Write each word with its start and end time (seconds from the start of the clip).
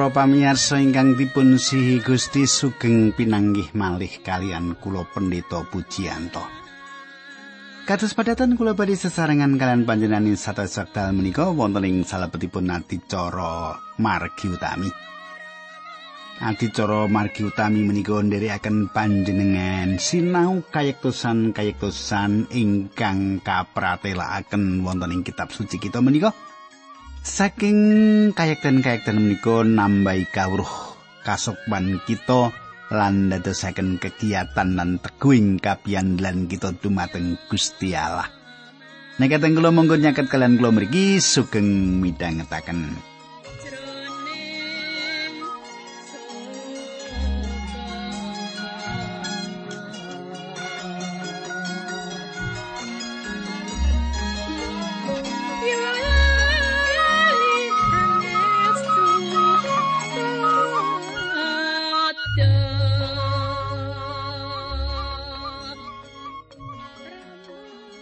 Para 0.00 0.24
pamirsa 0.24 0.80
ingkang 0.80 1.12
dipun 1.12 1.60
sihi 1.60 2.00
Gusti 2.00 2.48
sugeng 2.48 3.12
pinanggih 3.12 3.68
malih 3.76 4.08
kalian 4.24 4.72
kula 4.80 5.04
Pendeta 5.04 5.60
Pujiyanto. 5.68 6.40
Kados 7.84 8.16
padatan 8.16 8.56
kula 8.56 8.72
badhe 8.72 8.96
sesarengan 8.96 9.60
kalian 9.60 9.84
panjenengan 9.84 10.24
satu 10.40 10.64
sakdal 10.64 11.12
menika 11.12 11.52
wonten 11.52 11.84
ing 11.84 12.08
salebetipun 12.08 12.72
adicara 12.72 13.76
margi 14.00 14.48
utami. 14.48 14.88
Adicara 16.48 17.04
margi 17.04 17.44
utami 17.44 17.84
menika 17.84 18.24
nderekaken 18.24 18.88
panjenengan 18.96 20.00
sinau 20.00 20.64
kayektosan-kayektosan 20.72 22.48
ingkang 22.56 23.44
kapratelakaken 23.44 24.80
wonten 24.80 25.12
ing 25.12 25.20
kitab 25.28 25.52
suci 25.52 25.76
kita 25.76 26.00
menika. 26.00 26.32
Saking 27.20 27.80
kayekten-kayekten 28.32 29.20
menika 29.20 29.60
nambahi 29.60 30.24
kawruh 30.32 30.96
kasukman 31.20 32.00
kita 32.08 32.48
lan 32.88 33.28
dadosaken 33.28 34.00
kegiatan 34.00 34.72
lan 34.72 34.96
teguing 35.04 35.60
kapiandelan 35.60 36.48
kita 36.48 36.72
dumateng 36.80 37.36
Gusti 37.52 37.92
Allah. 37.92 38.24
Nek 39.20 39.36
kula 39.36 39.68
monggo 39.68 40.00
nyaket 40.00 40.32
kalian 40.32 40.56
kula 40.56 40.72
mriki 40.72 41.20
sugeng 41.20 42.00
midhangetaken. 42.00 43.09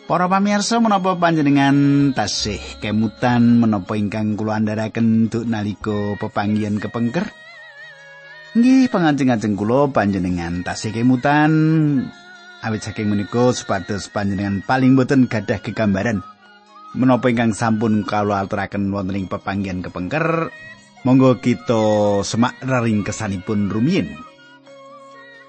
Para 0.08 0.24
pamirsa 0.24 0.80
menapa 0.80 1.20
panjenengan 1.20 1.76
tasih 2.16 2.80
kemutan 2.80 3.60
menapa 3.60 3.92
ingkang 3.92 4.40
kula 4.40 4.56
andharaken 4.56 5.28
duk 5.28 5.44
nalika 5.44 6.16
pepanggihan 6.16 6.80
kepengker? 6.80 7.28
Nggih, 8.56 8.88
pangancing-ancing 8.88 9.52
kula 9.52 9.92
panjenengan 9.92 10.64
tasih 10.64 10.96
kemutan 10.96 11.52
awit 12.64 12.88
saking 12.88 13.12
menika 13.12 13.52
supados 13.52 14.08
panjenengan 14.08 14.64
paling 14.64 14.96
boten 14.96 15.28
gadah 15.28 15.60
kegambaran 15.60 16.24
menapa 16.96 17.28
ingkang 17.28 17.52
sampun 17.52 18.00
kula 18.08 18.48
aturaken 18.48 18.88
wonten 18.88 19.12
ing 19.12 19.28
pepanggihan 19.28 19.84
kepengker. 19.84 20.48
Monggo 21.04 21.36
kita 21.36 22.24
semak 22.24 22.56
raring 22.64 23.04
kesanipun 23.04 23.68
rumiyin. 23.68 24.27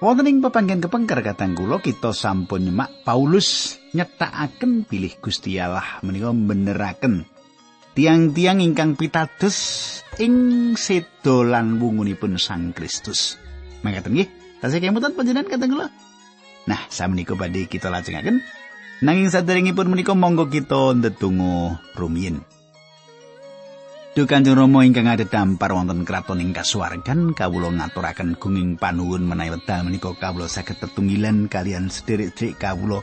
Wonten 0.00 0.32
ing 0.32 0.40
pepanggen 0.40 0.80
kepengker 0.80 1.20
katang 1.20 1.52
kula 1.52 1.76
kita 1.76 2.16
sampun 2.16 2.64
nyemak 2.64 3.04
Paulus 3.04 3.76
nyetakaken 3.92 4.88
bilih 4.88 5.12
Gusti 5.20 5.60
Allah 5.60 6.00
menika 6.00 6.32
beneraken 6.32 7.28
tiang-tiang 7.92 8.64
ingkang 8.64 8.96
pitados 8.96 10.00
ing 10.16 10.72
sedolan 10.72 11.76
wungunipun 11.76 12.40
Sang 12.40 12.72
Kristus. 12.72 13.36
Mangkaten 13.84 14.16
nggih, 14.16 14.28
tasih 14.64 14.80
kemutan 14.80 15.12
panjenengan 15.12 15.52
katang 15.52 15.76
kula. 15.76 15.92
Nah, 16.64 16.80
samenika 16.88 17.36
badhe 17.36 17.68
kita 17.68 17.92
lajengaken. 17.92 18.40
Nanging 19.04 19.28
saderengipun 19.28 19.84
menika 19.84 20.16
monggo 20.16 20.48
kita 20.48 20.96
ndedonga 20.96 21.76
rumiyin. 21.92 22.40
Duh 24.20 24.28
Kanjeng 24.28 24.52
Rama 24.52 24.84
ingkang 24.84 25.08
adhedhampar 25.08 25.72
wonten 25.72 26.04
kraton 26.04 26.44
ing 26.44 26.52
kasuwargan 26.52 27.32
kawula 27.32 27.72
ngaturaken 27.72 28.36
gunging 28.36 28.76
panuwun 28.76 29.24
menawi 29.24 29.56
wekdal 29.56 29.80
menika 29.88 30.12
kawula 30.12 30.44
saged 30.44 30.76
tetunggilan 30.76 31.48
kalian 31.48 31.88
sederek-sederek 31.88 32.60
kawula. 32.60 33.00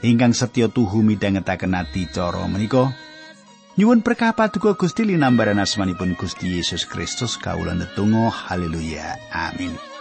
Ingkang 0.00 0.32
setya 0.32 0.72
tuhu 0.72 1.04
midhangetaken 1.04 1.76
adicara 1.76 2.48
menika. 2.48 2.88
Nyuwun 3.76 4.00
berkah 4.00 4.32
paduka 4.32 4.72
Gusti 4.72 5.04
linambaran 5.04 5.60
asmanipun 5.60 6.16
Gusti 6.16 6.56
Yesus 6.56 6.88
Kristus 6.88 7.36
kawula 7.36 7.76
netunggal 7.76 8.32
haleluya. 8.32 9.20
Amin 9.36 9.95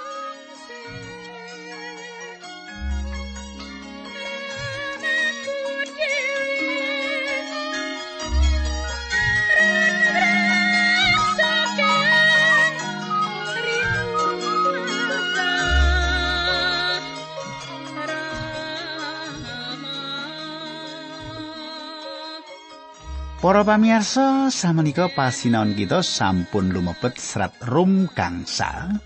Para 23.45 23.61
pamirsa, 23.61 24.49
samenika 24.49 25.05
pasinaon 25.05 25.77
kita 25.77 26.01
sampun 26.01 26.73
lumebet 26.73 27.21
serat 27.21 27.53
rum 27.61 28.09
kangsa. 28.09 28.97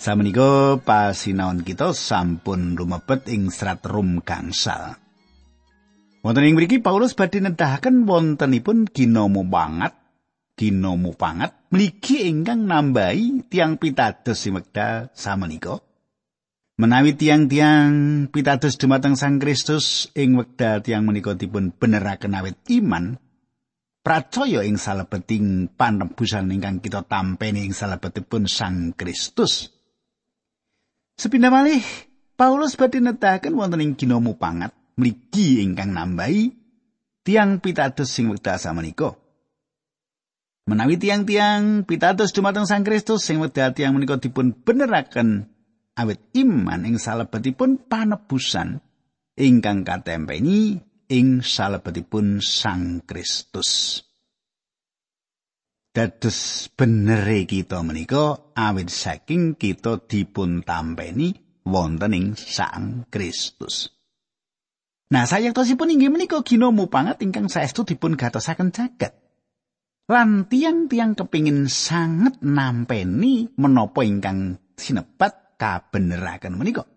Samenika 0.00 0.80
pasinaon 0.80 1.60
kita 1.60 1.92
sampun 1.92 2.80
lumebet 2.80 3.28
ing 3.28 3.52
serat 3.52 3.84
rum 3.84 4.24
kangsa. 4.24 4.96
Wonten 6.24 6.48
ing 6.48 6.56
mriki 6.56 6.80
Paulus 6.80 7.12
badhe 7.12 7.44
nedahaken 7.44 8.08
wontenipun 8.08 8.88
ginomo 8.88 9.44
banget, 9.44 9.92
ginomo 10.56 11.12
banget 11.12 11.52
mligi 11.68 12.32
ingkang 12.32 12.64
nambahi 12.64 13.52
tiang 13.52 13.76
pitados 13.76 14.40
sing 14.40 14.56
wekdal 14.56 15.12
samenika. 15.12 15.76
Menawi 16.80 17.12
tiang-tiang 17.12 17.92
pitados 18.32 18.80
dumateng 18.80 19.12
Sang 19.12 19.36
Kristus 19.36 20.08
ing 20.16 20.40
wekdal 20.40 20.80
tiang 20.80 21.04
menika 21.04 21.36
dipun 21.36 21.76
beneraken 21.76 22.32
awit 22.32 22.56
iman, 22.72 23.25
pracaya 24.06 24.62
ing 24.62 24.78
salebeting 24.78 25.66
panebusan 25.74 26.54
ingkang 26.54 26.78
kita 26.78 27.02
tampeni 27.10 27.66
ing 27.66 27.74
salebetipun 27.74 28.46
Sang 28.46 28.94
Kristus. 28.94 29.74
Sepindah 31.18 31.50
malih 31.50 31.82
Paulus 32.38 32.78
badhe 32.78 33.02
netahaken 33.02 33.58
wonten 33.58 33.82
ing 33.82 33.98
ginomo 33.98 34.38
pangat 34.38 34.70
mligi 34.94 35.58
ingkang 35.58 35.90
nambahi 35.90 36.54
tiang 37.26 37.58
pitados 37.58 38.06
sing 38.06 38.30
wekdal 38.30 38.62
samenika. 38.62 39.18
Menawi 40.70 41.02
tiang-tiang 41.02 41.82
pitados 41.82 42.30
dumateng 42.30 42.62
Sang 42.62 42.86
Kristus 42.86 43.26
sing 43.26 43.42
wekdal 43.42 43.74
tiang 43.74 43.90
menika 43.98 44.22
dipun 44.22 44.54
beneraken 44.54 45.50
awit 45.98 46.22
iman 46.38 46.86
ing 46.86 47.02
salebetipun 47.02 47.90
panebusan 47.90 48.78
ingkang 49.34 49.82
katempeni 49.82 50.78
ing 51.10 51.42
salebetipun 51.42 52.42
Sang 52.42 53.06
Kristus. 53.06 54.02
Dados 55.94 56.68
benere 56.76 57.48
kita 57.48 57.80
menika 57.80 58.52
awit 58.52 58.92
saking 58.92 59.56
kita 59.56 60.04
dipun 60.04 60.60
tampeni 60.60 61.32
wonten 61.64 62.12
ing 62.12 62.26
Sang 62.36 63.08
Kristus. 63.08 63.88
Nah, 65.06 65.22
sayektosipun 65.22 65.94
inggih 65.94 66.10
menika 66.10 66.42
ginomu 66.42 66.90
panget 66.90 67.22
ingkang 67.22 67.46
saestu 67.46 67.86
dipun 67.86 68.18
gatosaken 68.18 68.74
jagat. 68.74 69.14
Lan 70.10 70.50
tiang-tiang 70.50 71.14
kepingin 71.14 71.70
sanget 71.70 72.42
nampeni 72.42 73.50
menapa 73.54 74.02
ingkang 74.02 74.58
sinebat 74.74 75.58
kabeneraken 75.58 76.58
menika. 76.58 76.95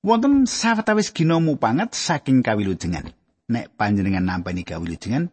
Wonten 0.00 0.48
sawetawis 0.48 1.12
ginomu 1.12 1.60
panget 1.60 1.92
saking 1.92 2.40
kawilujengan. 2.40 3.12
Nek 3.52 3.76
panjenengan 3.76 4.24
nampani 4.24 4.64
kawilujengan, 4.64 5.28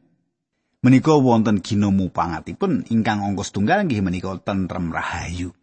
menika 0.83 1.15
wonten 1.15 1.63
ginomu 1.63 2.11
pangatipun 2.11 2.83
ingkang 2.91 3.23
angka 3.23 3.47
setunggal 3.47 3.87
nggih 3.87 4.03
menika 4.03 4.35
tentrem 4.43 4.91
rahayu. 4.91 5.55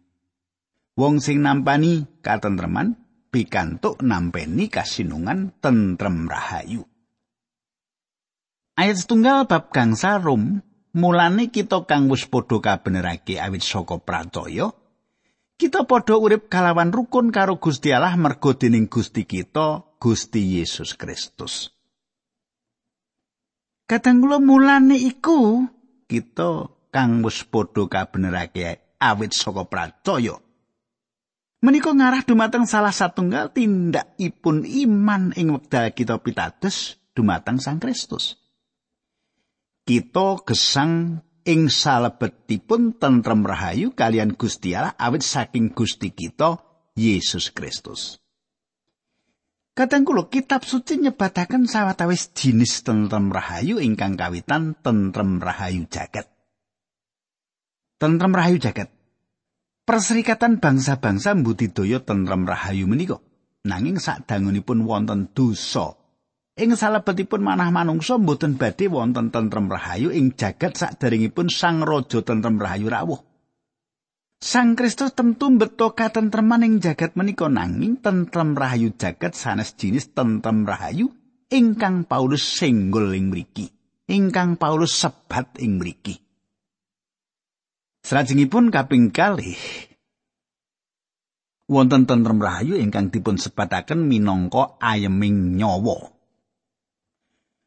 Wong 0.95 1.19
sing 1.19 1.43
nampani 1.43 2.07
katentreman 2.23 2.95
pikantuk 3.29 3.99
nampeni 3.99 4.71
kasinungan 4.71 5.51
tentrem 5.59 6.25
rahayu. 6.25 6.87
Ayat 8.79 9.03
setunggal 9.03 9.45
bab 9.45 9.69
gangsa 9.75 10.17
Rom 10.17 10.63
mulane 10.95 11.51
kita 11.51 11.83
kang 11.83 12.07
wis 12.07 12.25
padha 12.25 12.63
kabenerake 12.63 13.37
awit 13.37 13.61
saka 13.61 13.99
pracaya 13.99 14.71
kita 15.55 15.87
padha 15.87 16.19
urip 16.19 16.51
kalawan 16.51 16.91
rukun 16.91 17.31
karo 17.31 17.55
Gusti 17.59 17.95
Allah 17.95 18.15
mergo 18.19 18.51
dening 18.55 18.91
Gusti 18.91 19.23
kita 19.23 19.83
Gusti 19.99 20.59
Yesus 20.59 20.99
Kristus. 20.99 21.71
Kadang 23.87 24.19
kula 24.19 24.41
mulane 24.43 24.99
iku 24.99 25.63
kita 26.09 26.67
kang 26.91 27.23
wis 27.23 27.47
padha 27.47 27.87
kabenerake 27.87 28.97
awit 28.99 29.31
saka 29.31 29.63
pracaya. 29.63 30.35
Menika 31.65 31.89
ngarah 31.97 32.21
dumateng 32.21 32.69
salah 32.69 32.93
satunggal 32.93 33.49
tindakipun 33.49 34.69
iman 34.69 35.33
ing 35.33 35.49
wekdal 35.49 35.89
kita 35.97 36.21
pitados 36.21 37.01
dumateng 37.17 37.57
Sang 37.57 37.81
Kristus. 37.81 38.37
Kita 39.81 40.45
gesang 40.45 41.24
ing 41.45 41.69
salebetipun 41.69 42.97
tentrem 42.97 43.45
rahayu 43.45 43.93
kalian 43.93 44.33
Gusti 44.33 44.73
Allah 44.73 44.97
awit 44.97 45.21
saking 45.21 45.71
Gusti 45.77 46.09
kita 46.09 46.57
Yesus 46.97 47.53
Kristus. 47.53 48.17
Kadang 49.75 50.07
kula 50.07 50.31
kitab 50.31 50.63
suci 50.63 51.03
nyebataken 51.03 51.67
sawetawis 51.67 52.31
jinis 52.31 52.81
tentrem 52.81 53.29
rahayu 53.29 53.77
ingkang 53.77 54.15
kawitan 54.15 54.73
tentrem 54.79 55.37
rahayu 55.37 55.85
jagat. 55.91 56.31
Tentrem 57.99 58.31
rahayu 58.31 58.57
jagat. 58.57 58.89
Perserikatan 59.85 60.57
bangsa-bangsa 60.63 61.35
mbudidaya 61.37 62.01
tentrem 62.01 62.47
rahayu 62.47 62.89
menika. 62.89 63.21
Nanging 63.67 63.99
sadangunipun 63.99 64.87
wonten 64.87 65.29
dosa 65.35 66.04
Ing 66.55 66.71
salebetipun 66.71 67.43
manah 67.43 67.67
manungsa 67.67 68.15
mboten 68.15 68.55
badhe 68.55 68.87
wonten 68.87 69.27
tentrem 69.27 69.67
rahayu 69.67 70.07
ing 70.15 70.39
jagat 70.39 70.79
sadaringipun 70.79 71.51
Sang 71.51 71.83
Raja 71.83 72.23
tentrem 72.23 72.55
rahayu 72.55 72.87
rawuh. 72.87 73.19
Sang 74.39 74.79
Kristus 74.79 75.11
tentu 75.11 75.51
beto 75.51 75.91
katentreman 75.91 76.63
ing 76.63 76.79
jagat 76.79 77.19
menika 77.19 77.51
nanging 77.51 77.99
tentrem 77.99 78.55
rahayu 78.55 78.95
jagat 78.95 79.35
sanes 79.35 79.75
jinis 79.75 80.15
tentrem 80.15 80.63
rahayu 80.63 81.11
ingkang 81.51 82.07
Paulus 82.07 82.47
senggol 82.47 83.11
ing 83.11 83.35
mriki. 83.35 83.67
Ingkang 84.07 84.55
Paulus 84.55 84.95
sebat 84.95 85.59
ing 85.59 85.75
mriki. 85.75 86.15
Salajengipun 87.99 88.71
kaping 88.71 89.11
kalih 89.11 89.59
wonten 91.67 92.07
tentrem 92.07 92.39
rahayu 92.39 92.79
ingkang 92.79 93.11
dipun 93.11 93.35
sebataken 93.35 94.07
minangka 94.07 94.79
ayeming 94.79 95.59
nyawa. 95.59 96.14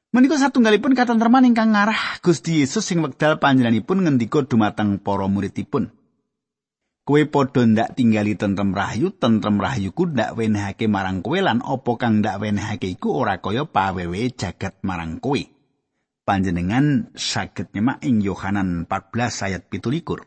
Menika 0.09 0.41
satunggalipun 0.41 0.97
katentreman 0.97 1.45
ingkang 1.45 1.77
ngarah 1.77 2.25
Gusti 2.25 2.65
Yesus 2.65 2.81
sing 2.81 3.05
wekdal 3.05 3.37
panjenenganipun 3.37 4.09
ngendika 4.09 4.41
dumateng 4.41 4.97
para 5.05 5.29
muridipun. 5.29 5.93
Kowe 7.05 7.21
padha 7.29 7.69
ndak 7.69 7.93
tinggali 7.93 8.33
tentrem 8.33 8.73
rahayu, 8.73 9.13
tentrem 9.13 9.61
rahayuku 9.61 10.09
ndak 10.09 10.33
wenehake 10.33 10.89
marang 10.89 11.21
kowe 11.21 11.37
lan 11.37 11.61
apa 11.61 11.93
kang 12.01 12.25
ndak 12.25 12.41
wenehake 12.41 12.89
iku 12.89 13.21
ora 13.21 13.37
kaya 13.37 13.69
pawewe 13.69 14.33
jagat 14.33 14.81
marang 14.81 15.21
kowe. 15.21 15.45
Panjenengan 16.25 17.13
saged 17.13 17.69
nyemak 17.77 18.01
ing 18.01 18.25
Yohanan 18.25 18.89
14 18.89 19.45
ayat 19.45 19.69
17. 19.69 20.25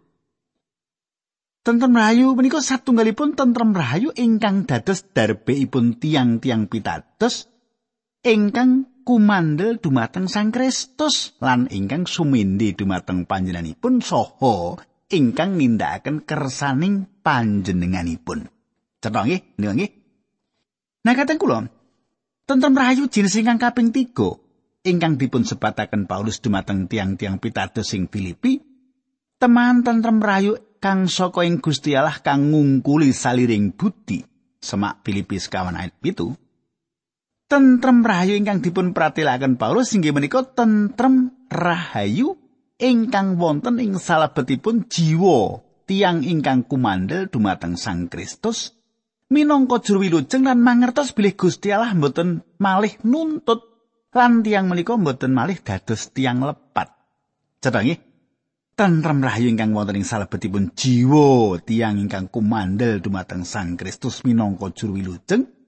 Tentrem 1.65 1.93
rahayu 1.93 2.37
menika 2.37 2.61
satunggalipun 2.61 3.33
tentrem 3.33 3.73
rahayu 3.73 4.13
ingkang 4.13 4.69
dados 4.69 5.09
darbeipun 5.09 5.97
tiang-tiang 5.97 6.69
pitados 6.69 7.49
ingkang 8.21 8.90
kumandel 9.03 9.77
dumateng 9.81 10.29
Sang 10.31 10.49
Kristus 10.49 11.37
lan 11.41 11.67
ingkang 11.67 12.07
sumindi 12.07 12.73
dumateng 12.73 13.29
panjenenganipun 13.29 13.99
saha 14.01 14.79
ingkang 15.11 15.59
nindakaken 15.59 16.23
kersaning 16.23 17.09
panjenenganipun. 17.25 18.47
Cetha 19.01 19.21
nggih, 19.25 19.41
nggih. 19.59 19.91
Nah 21.01 21.13
kateng 21.17 21.41
kula, 21.41 21.65
tentrem 22.45 22.77
rahayu 22.77 23.09
jenis 23.09 23.41
ingkang 23.41 23.57
kaping 23.57 23.89
tiga 23.89 24.37
ingkang 24.81 25.17
dipun 25.17 25.45
sebataken 25.45 26.09
Paulus 26.09 26.41
dumateng 26.41 26.89
tiang-tiang 26.89 27.37
pitados 27.37 27.93
sing 27.93 28.09
Filipi, 28.09 28.61
teman 29.37 29.85
tentrem 29.85 30.21
rahayu 30.21 30.57
kang 30.81 31.05
saka 31.05 31.45
ing 31.45 31.61
Gusti 31.61 31.93
Allah 31.93 32.17
kang 32.21 32.49
ngungkuli 32.49 33.13
saliring 33.13 33.73
budi. 33.73 34.25
Semak 34.61 35.01
Filipi 35.01 35.41
sekawan 35.41 35.73
ayat 35.73 35.97
pitu. 35.97 36.37
Tentrem 37.51 37.99
rahayu 37.99 38.39
ingkang 38.39 38.63
dipun 38.63 38.95
pratilaken 38.95 39.59
Paulus 39.59 39.91
inggih 39.91 40.15
menika 40.15 40.39
tentrem 40.47 41.35
rahayu 41.51 42.39
ingkang 42.79 43.35
wonten 43.35 43.75
ing 43.83 43.99
salebetipun 43.99 44.87
jiwa 44.87 45.59
tiang 45.83 46.23
ingkang 46.23 46.63
kumandel 46.63 47.27
dumateng 47.27 47.75
Sang 47.75 48.07
Kristus 48.07 48.71
minangka 49.27 49.83
juru 49.83 50.07
wilujeng 50.07 50.47
lan 50.47 50.63
mangertos 50.63 51.11
bilih 51.11 51.35
Gusti 51.35 51.75
Allah 51.75 51.91
mboten 51.91 52.39
malih 52.55 52.95
nuntut 53.03 53.67
lan 54.15 54.47
tiang 54.47 54.71
menika 54.71 54.95
mboten 54.95 55.35
malih 55.35 55.59
dados 55.59 56.15
tiang 56.15 56.39
lepat. 56.39 56.87
Cetha 57.59 57.83
Tentrem 58.79 59.19
rahayu 59.19 59.51
ingkang 59.51 59.75
wonten 59.75 59.99
ing 59.99 60.07
salebetipun 60.07 60.71
jiwa 60.71 61.59
tiang 61.67 61.99
ingkang 61.99 62.31
kumandel 62.31 63.03
dumateng 63.03 63.43
Sang 63.43 63.75
Kristus 63.75 64.23
minangka 64.23 64.71
juru 64.71 64.95
wilujeng 65.03 65.60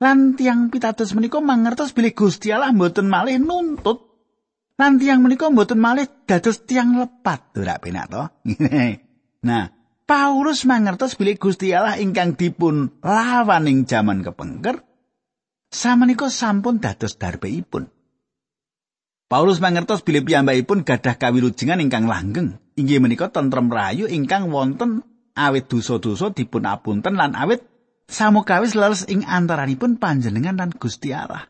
Lan 0.00 0.32
tiang 0.32 0.72
pitados 0.72 1.12
menika 1.12 1.44
mangertos 1.44 1.92
bilih 1.92 2.16
Gusti 2.16 2.48
Allah 2.48 2.72
mboten 2.72 3.04
malih 3.04 3.36
nuntut. 3.36 4.08
Lan 4.80 4.96
tiang 4.96 5.20
menika 5.20 5.52
mboten 5.52 5.76
malih 5.76 6.08
dados 6.24 6.64
tiang 6.64 6.96
lepat. 6.96 7.52
Ora 7.60 7.76
penak 7.76 8.08
to? 8.08 8.24
nah, 9.48 9.68
Paulus 10.08 10.64
mangertos 10.64 11.20
bilih 11.20 11.36
Gusti 11.36 11.76
Allah 11.76 12.00
ingkang 12.00 12.32
dipun 12.32 12.98
lawan 13.04 13.68
ing 13.68 13.84
jaman 13.84 14.24
kepengker 14.24 14.80
samenika 15.68 16.32
sampun 16.32 16.80
dados 16.80 17.20
darbeipun. 17.20 17.92
Paulus 19.30 19.62
mangertos 19.62 20.02
bilih 20.02 20.26
piyambakipun 20.26 20.82
gadah 20.82 21.14
kawilujengan 21.14 21.78
ingkang 21.78 22.10
langgeng. 22.10 22.58
Inggih 22.74 22.98
menika 22.98 23.30
tentrem 23.30 23.70
rayu 23.70 24.10
ingkang 24.10 24.50
wonten 24.50 25.06
awit 25.38 25.70
dosa-dosa 25.70 26.34
dipun 26.34 26.66
apunten 26.66 27.14
lan 27.14 27.38
awit 27.38 27.69
samukawis 28.10 28.74
leres 28.74 29.06
ing 29.06 29.22
antaranipun 29.22 29.96
panjenengan 30.02 30.58
lan 30.58 30.74
Gusti 30.74 31.14
Allah. 31.14 31.46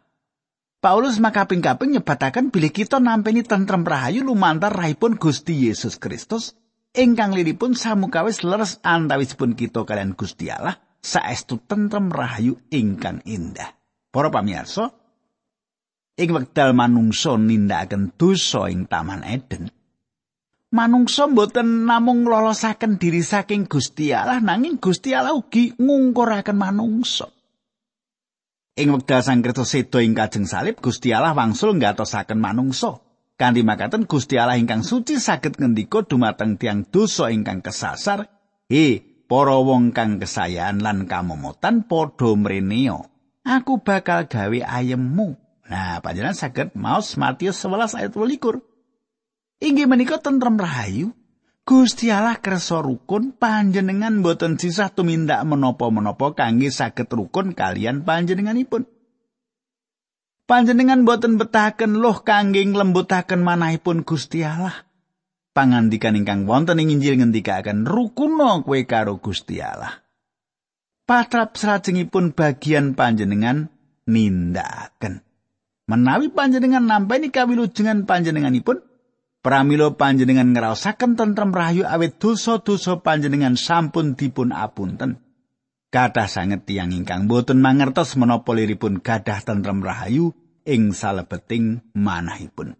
Paulus 0.80 1.20
makaping-kaping 1.20 1.96
nyebataken 1.96 2.52
bilih 2.52 2.72
kita 2.72 3.00
nampeni 3.00 3.44
tentrem 3.44 3.84
rahayu 3.84 4.24
lumantar 4.24 4.72
rahipun 4.72 5.16
Gusti 5.16 5.68
Yesus 5.68 5.96
Kristus 5.96 6.56
ingkang 6.92 7.32
liripun 7.32 7.72
samukawis 7.76 8.44
leres 8.44 8.80
antawisipun 8.84 9.56
kita 9.56 9.84
kalian 9.84 10.16
Gusti 10.16 10.48
Allah 10.48 10.76
saestu 11.00 11.60
tentrem 11.64 12.12
rahayu 12.12 12.60
ingkang 12.68 13.24
indah. 13.24 13.72
Para 14.12 14.28
pamirsa, 14.28 14.92
ing 16.20 16.28
wekdal 16.32 16.76
manungsa 16.76 17.36
nindakaken 17.40 18.12
dosa 18.16 18.68
ing 18.68 18.84
Taman 18.84 19.24
Eden, 19.24 19.72
manungsa 20.70 21.26
mboten 21.26 21.84
namung 21.86 22.22
nglolosaken 22.22 22.96
diri 22.96 23.26
saking 23.26 23.66
Gusti 23.66 24.14
Allah 24.14 24.38
nanging 24.38 24.78
Gusti 24.78 25.12
Allah 25.12 25.34
ugi 25.34 25.74
ngungkuraken 25.76 26.56
manungsa. 26.56 27.26
Ing 28.78 28.94
wekdal 28.94 29.20
Sang 29.20 29.42
Kristus 29.42 29.74
sedo 29.74 29.98
ing 29.98 30.14
kajeng 30.14 30.46
salib 30.46 30.78
Gusti 30.78 31.10
Allah 31.10 31.34
wangsul 31.34 31.76
ngatosaken 31.76 32.38
manungsa. 32.38 33.02
Kanthi 33.34 33.66
makaten 33.66 34.06
Gusti 34.06 34.38
Allah 34.38 34.56
ingkang 34.56 34.86
suci 34.86 35.18
saged 35.18 35.58
ngendika 35.58 36.06
dumateng 36.06 36.60
tiang 36.60 36.86
dosa 36.86 37.32
ingkang 37.32 37.64
kesasar, 37.64 38.28
"He, 38.68 39.00
para 39.26 39.56
wong 39.58 39.96
kang 39.96 40.20
kesayan 40.20 40.84
lan 40.84 41.08
kamomotan 41.08 41.88
padha 41.88 42.36
mreneo. 42.36 43.10
Aku 43.42 43.80
bakal 43.80 44.28
gawe 44.28 44.60
ayemmu." 44.60 45.40
Nah, 45.72 46.04
panjenengan 46.04 46.36
saged 46.36 46.76
maos 46.76 47.16
Matius 47.16 47.56
11 47.64 47.96
ayat 47.96 48.12
21. 48.12 48.69
Inggih 49.60 49.84
menika 49.84 50.16
tentrem 50.16 50.56
rahayu. 50.56 51.12
Gusti 51.68 52.10
Allah 52.10 52.40
kersa 52.40 52.82
rukun 52.82 53.36
panjenengan 53.36 54.24
boten 54.24 54.58
sisah 54.58 54.90
tumindak 54.90 55.44
menapa-menapa 55.46 56.34
kangge 56.34 56.72
saged 56.72 57.06
rukun 57.12 57.54
kalian 57.54 58.02
panjenenganipun. 58.02 58.88
Panjenengan 60.50 61.06
boten 61.06 61.38
betahaken 61.38 62.02
loh 62.02 62.26
kangge 62.26 62.64
nglembutaken 62.66 63.38
manahipun 63.44 64.02
Gusti 64.02 64.42
Allah. 64.42 64.74
Pangandikan 65.54 66.18
ingkang 66.18 66.42
wonten 66.48 66.82
ing 66.82 66.90
Injil 66.90 67.22
ngendikaken 67.22 67.86
rukuno 67.86 68.66
kowe 68.66 68.80
karo 68.82 69.22
Gusti 69.22 69.62
Allah. 69.62 70.02
Patrap 71.06 71.54
salajengipun 71.54 72.34
bagian 72.34 72.98
panjenengan 72.98 73.70
nindakaken. 74.10 75.22
Menawi 75.86 76.34
panjenengan 76.34 76.82
nampi 76.82 77.30
kawilujengan 77.30 78.06
panjenenganipun, 78.06 78.89
Pramila 79.40 79.96
panjenengan 79.96 80.52
ngraosaken 80.52 81.16
tentrem 81.16 81.48
rahayu 81.48 81.88
awit 81.88 82.20
dosa-dosa 82.20 83.00
panjenengan 83.00 83.56
sampun 83.56 84.12
dipun 84.12 84.52
apunten. 84.52 85.16
Kathah 85.88 86.28
sanget 86.28 86.68
tiyang 86.68 86.92
ingkang 86.92 87.24
boten 87.24 87.64
mangertos 87.64 88.20
menapa 88.20 88.52
liripun 88.52 89.00
gadah 89.00 89.40
tentrem 89.40 89.80
rahayu 89.80 90.36
ing 90.68 90.92
salebeting 90.92 91.80
manahipun. 91.96 92.76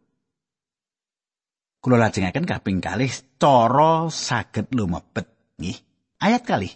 Kula 1.80 1.96
lajengaken 1.96 2.44
kaping 2.44 2.84
kalih 2.84 3.08
cara 3.40 4.12
saged 4.12 4.68
lumebet 4.76 5.32
nggih. 5.56 5.80
Ayat 6.20 6.44
kali. 6.44 6.68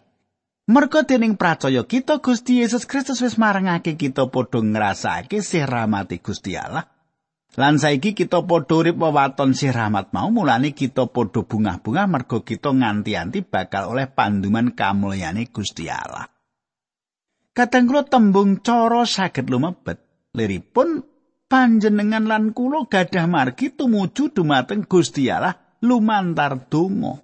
Merga 0.64 1.04
dening 1.04 1.36
pracaya 1.36 1.84
kita 1.84 2.24
Gusti 2.24 2.64
Yesus 2.64 2.88
Kristus 2.88 3.20
wis 3.20 3.36
marangake 3.36 4.00
kita 4.00 4.32
padha 4.32 4.64
ngrasake 4.64 5.44
sih 5.44 5.60
rahmati 5.60 6.24
Gusti 6.24 6.56
Allah. 6.56 6.88
Lan 7.54 7.78
saiki 7.78 8.18
kita 8.18 8.42
padha 8.42 8.82
urip 8.82 8.98
wewaton 8.98 9.54
si 9.54 9.70
rahmat 9.70 10.10
mau 10.10 10.26
mulane 10.26 10.74
kita 10.74 11.06
padha 11.06 11.46
bungah-bungah 11.46 12.06
mergo 12.10 12.42
kita 12.42 12.74
nganti-anti 12.74 13.46
bakal 13.46 13.94
oleh 13.94 14.10
panduman 14.10 14.74
kamulyane 14.74 15.46
Gusti 15.54 15.86
Allah. 15.86 16.26
Kadang 17.54 17.86
kula 17.86 18.02
tembung 18.10 18.58
cara 18.58 19.06
saged 19.06 19.46
lumebet 19.46 20.02
liripun 20.34 21.06
panjenengan 21.46 22.26
lan 22.26 22.50
kula 22.50 22.90
gadah 22.90 23.30
margi 23.30 23.70
tumuju 23.70 24.34
dumateng 24.34 24.82
Gusti 24.82 25.30
Allah 25.30 25.54
lumantar 25.78 26.58
donga. 26.66 27.22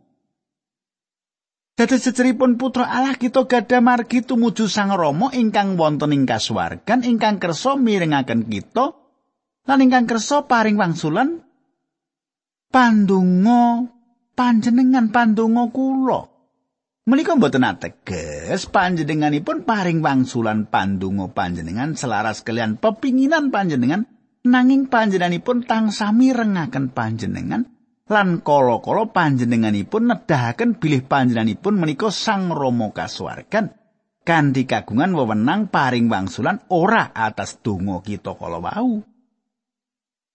Dados 1.75 2.06
jejeripun 2.06 2.54
putra 2.54 2.87
Allah 2.87 3.18
kita 3.18 3.50
gadah 3.50 3.82
margi 3.82 4.22
tumuju 4.22 4.70
Sang 4.70 4.94
Rama 4.94 5.34
ingkang 5.34 5.75
wonten 5.75 6.14
ing 6.14 6.22
kasuwargan 6.22 7.02
ingkang 7.02 7.42
kersa 7.42 7.75
mirengaken 7.75 8.46
kita 8.46 9.00
lan 9.70 9.86
ingkang 9.86 10.10
kersa 10.10 10.50
paring 10.50 10.74
wangsulan 10.74 11.46
pandonga 12.74 13.86
panjenengan 14.34 15.14
pandonga 15.14 15.70
kula. 15.70 16.26
Menika 17.06 17.38
mboten 17.38 17.62
ateges 17.62 18.66
panjenenganipun 18.66 19.62
paring 19.62 20.02
wangsulan 20.02 20.66
pandonga 20.66 21.30
panjenengan 21.30 21.94
selaras 21.94 22.42
kalian 22.42 22.82
pepinginan 22.82 23.54
panjenengan 23.54 24.10
nanging 24.42 24.90
panjenenganipun 24.90 25.62
tansah 25.62 26.10
mirengaken 26.10 26.90
panjenengan 26.90 27.70
lan 28.10 28.42
kala-kala 28.42 29.06
panjenenganipun 29.14 30.10
nedahaken 30.10 30.82
bilih 30.82 31.06
panjenenganipun 31.06 31.78
menika 31.78 32.10
Sang 32.10 32.50
Rama 32.50 32.90
kasuwargan 32.90 33.70
kanthi 34.26 34.66
kagungan 34.66 35.14
wewenang 35.14 35.70
paring 35.70 36.10
wangsulan 36.10 36.58
ora 36.74 37.14
atas 37.14 37.62
donga 37.62 38.02
kita 38.02 38.34
kala 38.34 38.58
wau. 38.58 39.10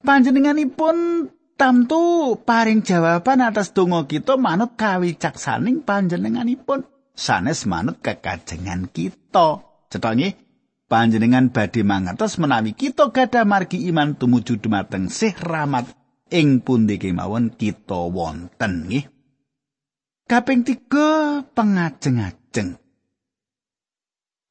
Panjenenganipun 0.05 1.27
tamtu 1.57 2.37
paring 2.45 2.85
jawaban 2.85 3.41
atas 3.41 3.73
donga 3.73 4.05
kita 4.05 4.37
manut 4.37 4.77
kawicaksaning 4.77 5.81
panjenenganipun 5.81 6.85
sanes 7.17 7.65
manut 7.65 7.97
kekajengan 8.05 8.85
kita. 8.93 9.65
Cetha 9.89 10.13
nggih, 10.13 10.37
panjenengan 10.85 11.49
badhe 11.49 11.81
mangertos 11.81 12.37
menawi 12.37 12.77
kita 12.77 13.09
gadah 13.09 13.49
margi 13.49 13.81
iman 13.89 14.13
tumuju 14.13 14.61
dumateng 14.61 15.09
sih 15.09 15.33
rahmat 15.33 15.89
ing 16.29 16.61
pundi 16.61 17.01
kemawon 17.01 17.57
kita 17.57 18.05
wonten 18.05 18.85
nggih. 18.85 19.09
Kaping 20.29 20.61
tiga 20.61 21.41
pengajeng-ajeng. 21.49 22.84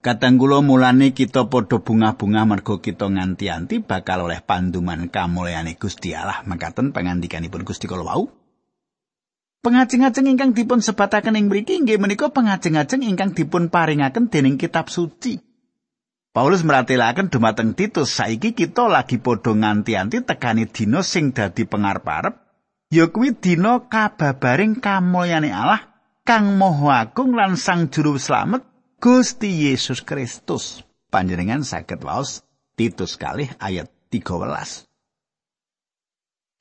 Katanggula 0.05 0.61
mulane 0.61 1.17
kita 1.17 1.49
padha 1.49 1.81
bunga-bunga 1.81 2.45
mergo 2.45 2.77
kita 2.77 3.09
nganti-anti 3.09 3.81
bakal 3.81 4.29
oleh 4.29 4.45
panduman 4.45 5.09
kamulyane 5.09 5.81
Gusti 5.81 6.13
Allah 6.13 6.45
makaten 6.45 6.93
pangandikanipun 6.93 7.65
Gusti 7.65 7.89
kala 7.89 8.05
wau. 8.05 8.29
Pengajeng-ajeng 9.65 10.29
ingkang 10.29 10.53
dipun 10.53 10.85
sebataken 10.85 11.41
ing 11.41 11.49
mriki 11.49 11.81
inggih 11.81 11.97
menika 11.97 12.29
pengajeng-ajeng 12.29 13.01
ingkang 13.01 13.33
dipun 13.33 13.73
paringaken 13.73 14.29
dening 14.29 14.61
kitab 14.61 14.93
suci. 14.93 15.41
Paulus 16.37 16.69
meratelaken 16.69 17.33
dumateng 17.33 17.73
Titus 17.73 18.13
saiki 18.13 18.53
kita 18.53 18.85
lagi 18.93 19.17
padha 19.17 19.57
nganti-anti 19.57 20.21
tekani 20.21 20.69
dina 20.69 21.01
sing 21.01 21.33
dadi 21.33 21.65
pengarep-arep 21.65 22.37
ya 22.93 23.09
kuwi 23.09 23.41
dina 23.41 23.89
kababaring 23.89 24.85
kamulyane 24.85 25.49
Allah 25.49 25.81
kang 26.29 26.61
Maha 26.61 27.09
Agung 27.09 27.33
lan 27.33 27.57
Sang 27.57 27.89
Juru 27.89 28.21
Slamet 28.21 28.74
Gusti 29.05 29.69
Yesus 29.69 30.01
Kristus. 30.01 30.81
Panjenengan 31.13 31.61
saged 31.61 32.01
waos 32.01 32.41
Titus 32.73 33.21
kalih 33.21 33.53
ayat 33.61 33.93
13. 34.09 34.89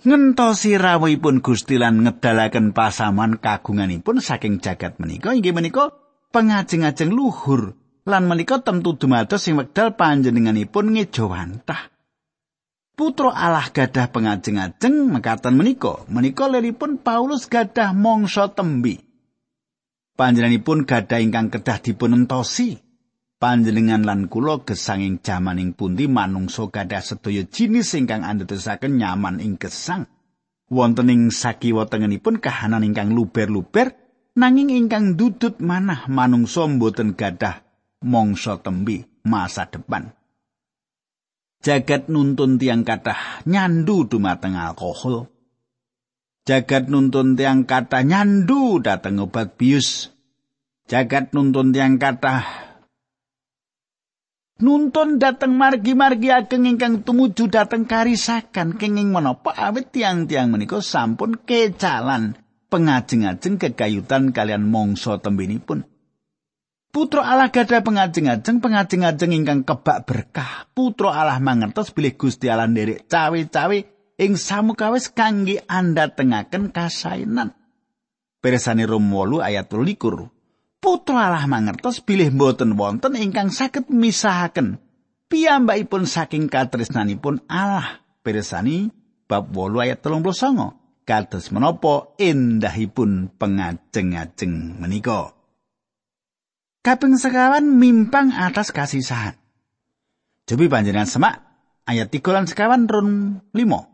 Ngentosi 0.03 0.75
rawuhipun 0.75 1.39
Gusti 1.39 1.79
lan 1.79 2.03
ngedalaken 2.03 2.75
pasaman 2.75 3.39
kagunganipun 3.39 4.19
saking 4.19 4.59
jagat 4.59 4.99
menika 4.99 5.31
inggih 5.31 5.55
menika 5.55 5.95
pengajeng-ajeng 6.35 7.15
luhur 7.15 7.79
lan 8.03 8.27
menika 8.27 8.59
tentu 8.59 8.99
dumados 8.99 9.39
sing 9.39 9.55
wekdal 9.55 9.95
panjenenganipun 9.95 10.99
ngejawantah. 10.99 11.95
Putra 12.99 13.31
Allah 13.31 13.71
gadah 13.71 14.11
pengajeng-ajeng 14.11 15.15
mekaten 15.15 15.55
menika. 15.55 16.03
Menika 16.11 16.51
lelipun 16.51 16.99
Paulus 16.99 17.47
gadah 17.47 17.95
mangsa 17.95 18.51
tembi. 18.51 19.12
Panjenenganipun 20.13 20.85
gadah 20.85 21.19
ingkang 21.25 21.49
kedah 21.49 21.81
dipun 21.81 22.13
entosi. 22.13 22.77
Panjenengan 23.41 24.05
lan 24.05 24.29
kula 24.29 24.61
gesang 24.61 25.01
ing 25.01 25.17
jaman 25.25 25.57
ing 25.57 25.73
pundi 25.73 26.05
manungsa 26.05 26.69
gadah 26.69 27.01
sedaya 27.01 27.41
jinis 27.49 27.97
ingkang 27.97 28.21
andadosaken 28.21 29.01
nyaman 29.01 29.41
ing 29.41 29.57
gesang. 29.57 30.05
Wonten 30.69 31.09
ing 31.09 31.33
sakiwa 31.33 31.89
tengenipun 31.89 32.37
kahanan 32.37 32.85
ingkang 32.85 33.11
luber-luber 33.17 33.97
nanging 34.37 34.69
ingkang 34.85 35.17
dudut 35.17 35.57
manah 35.57 36.05
manungsa 36.05 36.69
mboten 36.69 37.17
gadah 37.17 37.65
mangsa 38.05 38.61
tembi 38.61 39.01
masa 39.25 39.65
depan. 39.65 40.13
Jagat 41.65 42.05
nuntun 42.05 42.61
tiang 42.61 42.85
kathah 42.85 43.41
nyandu 43.49 44.05
dumateng 44.05 44.53
alkohol. 44.61 45.32
Jagat 46.43 46.91
nuntun 46.91 47.39
tiang 47.39 47.63
kathah 47.63 48.03
nyandu 48.03 48.83
dateng 48.83 49.23
obat 49.23 49.55
bius. 49.55 50.11
Jagat 50.91 51.31
nuntun 51.31 51.71
tiang 51.71 51.95
kathah 51.95 52.43
nuntun 54.63 55.19
dateng 55.19 55.55
margi-margi 55.59 56.31
ageng 56.31 56.63
ingkang 56.63 57.03
tumuju 57.03 57.51
dateng 57.51 57.83
karisakan 57.83 58.79
kenging 58.79 59.11
menapa 59.11 59.51
awit 59.55 59.91
tiang-tiang 59.91 60.51
menika 60.51 60.79
sampun 60.79 61.35
kecalan 61.35 62.39
pengajeng-ajeng 62.71 63.59
kekayutan 63.59 64.31
kalian 64.31 64.63
mangsa 64.67 65.19
tembinipun. 65.19 65.83
Putra 66.93 67.25
Allah 67.25 67.49
gadah 67.49 67.81
pengajeng-ajeng 67.81 68.61
pengajeng-ajeng 68.61 69.31
ingkang 69.33 69.65
kebak 69.65 70.05
berkah. 70.05 70.69
Putra 70.77 71.11
Allah 71.11 71.41
mangertos 71.41 71.89
bilih 71.89 72.13
Gusti 72.13 72.51
Allah 72.51 72.69
nderek 72.69 73.09
cawe-cawe 73.09 73.92
ing 74.17 74.37
samukawis 74.37 75.09
kangge 75.09 75.61
anda 75.65 76.11
tengaken 76.11 76.69
kasainan. 76.69 77.55
Pirsani 78.43 78.83
Rom 78.83 79.07
8 79.07 79.39
ayat 79.39 79.71
23. 79.71 80.27
Putra 80.83 81.31
Allah 81.31 81.47
mangertos 81.47 82.03
bilih 82.03 82.27
boten 82.35 82.75
wonten 82.75 83.15
ingkang 83.15 83.47
saged 83.47 83.87
misahaken 83.87 84.83
piyambakipun 85.31 86.03
saking 86.03 86.51
katresnanipun 86.51 87.39
Allah. 87.47 88.03
Pirsani 88.19 88.91
bab 89.31 89.47
8 89.55 89.79
ayat 89.87 89.99
39. 90.03 90.83
Kados 91.03 91.51
menapa 91.51 92.15
endahipun 92.15 93.35
pengajeng-ajeng 93.35 94.79
menika. 94.79 95.35
Kaping 96.79 97.19
sekawan 97.19 97.79
mimpang 97.79 98.31
atas 98.31 98.71
kasisahan. 98.71 99.35
Cobi 100.47 100.67
panjenengan 100.67 101.07
semak 101.07 101.43
ayat 101.87 102.11
3 102.11 102.35
lan 102.35 102.45
sekawan 102.47 102.87
run 102.87 103.39
5. 103.55 103.92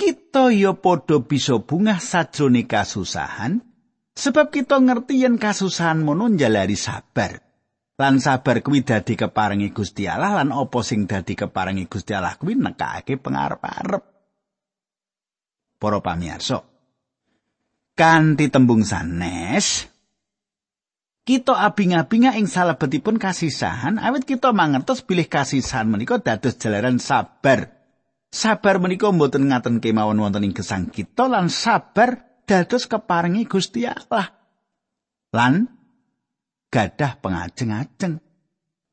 Kita 0.00 0.48
ya 0.48 0.72
padha 0.72 1.20
bisa 1.20 1.60
bungah 1.60 2.00
sajrone 2.00 2.64
kasusahan 2.64 3.60
sebab 4.16 4.48
kita 4.48 4.80
ngerti 4.80 5.28
yen 5.28 5.36
kasusahan 5.36 6.00
mono 6.00 6.24
njalari 6.32 6.72
sabar. 6.72 7.36
Lan 8.00 8.16
sabar 8.16 8.64
kuwi 8.64 8.80
dadi 8.80 9.12
keparengi 9.12 9.76
Gusti 9.76 10.08
Allah 10.08 10.40
lan 10.40 10.56
apa 10.56 10.80
sing 10.80 11.04
dadi 11.04 11.36
keparengi 11.36 11.84
Gusti 11.84 12.16
Allah 12.16 12.32
kuwi 12.40 12.56
nekake 12.56 13.20
pangarep-arep. 13.20 14.02
Para 15.76 16.00
pamirsa, 16.00 16.64
kanthi 17.92 18.48
tembung 18.48 18.84
sanes, 18.84 19.84
kita 21.28 21.56
abing-abinga 21.60 22.40
ing 22.40 22.48
salebetipun 22.48 23.20
kasisahan 23.20 24.00
awit 24.00 24.24
kita 24.24 24.52
mangertos 24.56 25.04
bilih 25.04 25.28
kasisahan 25.28 25.88
menika 25.88 26.20
dados 26.20 26.56
jalaran 26.56 26.96
sabar. 26.96 27.79
Sabar 28.30 28.78
menika 28.78 29.10
mboten 29.10 29.50
ngaten 29.50 29.82
kemawon 29.82 30.22
wonten 30.22 30.46
ing 30.46 30.54
gesang 30.54 30.86
kita 30.86 31.26
lan 31.26 31.50
sabar 31.50 32.42
dados 32.46 32.86
keparengi 32.86 33.42
Gusti 33.50 33.82
Allah. 33.82 34.30
Lan 35.34 35.66
gadah 36.70 37.18
pengajeng-ajeng. 37.18 38.22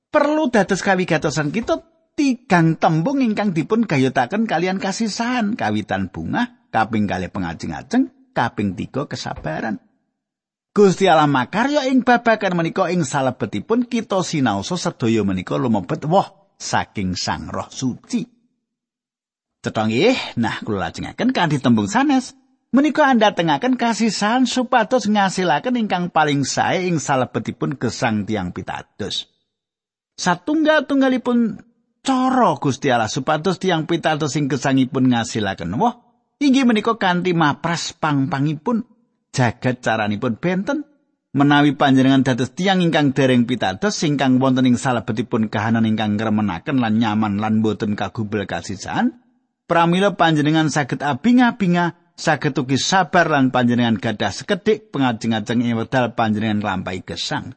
Perlu 0.09 0.49
dados 0.49 0.81
kawigatosan 0.81 1.53
kita 1.53 1.85
tigang 2.17 2.81
tembung 2.81 3.21
ingkang 3.21 3.53
dipun 3.53 3.85
gayutaken 3.85 4.49
kalian 4.49 4.81
kasisahan 4.81 5.53
kawitan 5.53 6.09
bunga 6.09 6.65
kaping 6.73 7.05
kali 7.05 7.29
pengajeng-ajeng 7.29 8.33
kaping 8.33 8.73
tiga 8.73 9.05
kesabaran. 9.05 9.77
Gusti 10.73 11.05
Allah 11.09 11.29
makarya 11.29 11.85
ing 11.89 12.01
babagan 12.01 12.57
menika 12.57 12.89
ing 12.89 13.05
salebetipun 13.05 13.85
kita 13.85 14.21
sinaosa 14.21 14.77
sedaya 14.77 15.21
menika 15.21 15.57
lumebet 15.57 16.05
woh 16.09 16.53
saking 16.57 17.13
Sang 17.13 17.49
Roh 17.49 17.69
Suci. 17.69 18.36
Cetha 19.67 19.83
nggih, 19.83 20.39
nah 20.39 20.63
kula 20.63 20.87
lajengaken 20.87 21.35
kanthi 21.35 21.59
tembung 21.59 21.91
sanes. 21.91 22.31
Menika 22.71 23.03
anda 23.03 23.35
tengaken 23.35 23.75
kasisan 23.75 24.47
supados 24.47 25.11
ngasilaken 25.11 25.75
ingkang 25.75 26.07
paling 26.07 26.47
sae 26.47 26.87
ing 26.87 27.03
salebetipun 27.03 27.75
gesang 27.75 28.23
tiang 28.23 28.55
pitados. 28.55 29.27
Satunggal-tunggalipun 30.15 31.59
cara 31.99 32.55
Gusti 32.55 32.87
Allah 32.87 33.11
supados 33.11 33.59
tiang 33.59 33.83
pitados 33.83 34.31
sing 34.39 34.47
gesangipun 34.47 35.11
ngasilaken 35.11 35.75
woh 35.75 35.99
inggih 36.39 36.63
menika 36.63 36.95
kanthi 36.95 37.35
mapras 37.35 37.91
pang-pangipun 37.91 38.87
jagat 39.35 39.83
caranipun 39.83 40.39
benten 40.39 40.87
menawi 41.35 41.75
panjenengan 41.75 42.23
dados 42.23 42.55
tiang 42.55 42.79
ingkang 42.79 43.11
dereng 43.11 43.43
pitados 43.43 43.99
ingkang 44.07 44.39
wonten 44.39 44.63
ing 44.63 44.79
salebetipun 44.79 45.51
kahanan 45.51 45.83
ingkang 45.83 46.15
ngremenaken 46.15 46.79
lan 46.79 46.95
nyaman 46.95 47.43
lan 47.43 47.59
boten 47.59 47.99
kagubel 47.99 48.47
kasisahan 48.47 49.26
pramila 49.67 50.15
panjenengan 50.15 50.71
saged 50.71 51.03
abinga-binga 51.03 51.99
saged 52.17 52.57
ugi 52.57 52.81
sabar 52.81 53.29
lan 53.29 53.53
panjenengan 53.53 54.01
gadah 54.01 54.33
sekedhik 54.33 54.89
pengajeng-ajeng 54.89 55.61
ing 55.61 55.77
wedal 55.77 56.17
panjenengan 56.17 56.63
lampahi 56.63 57.05
gesang. 57.05 57.53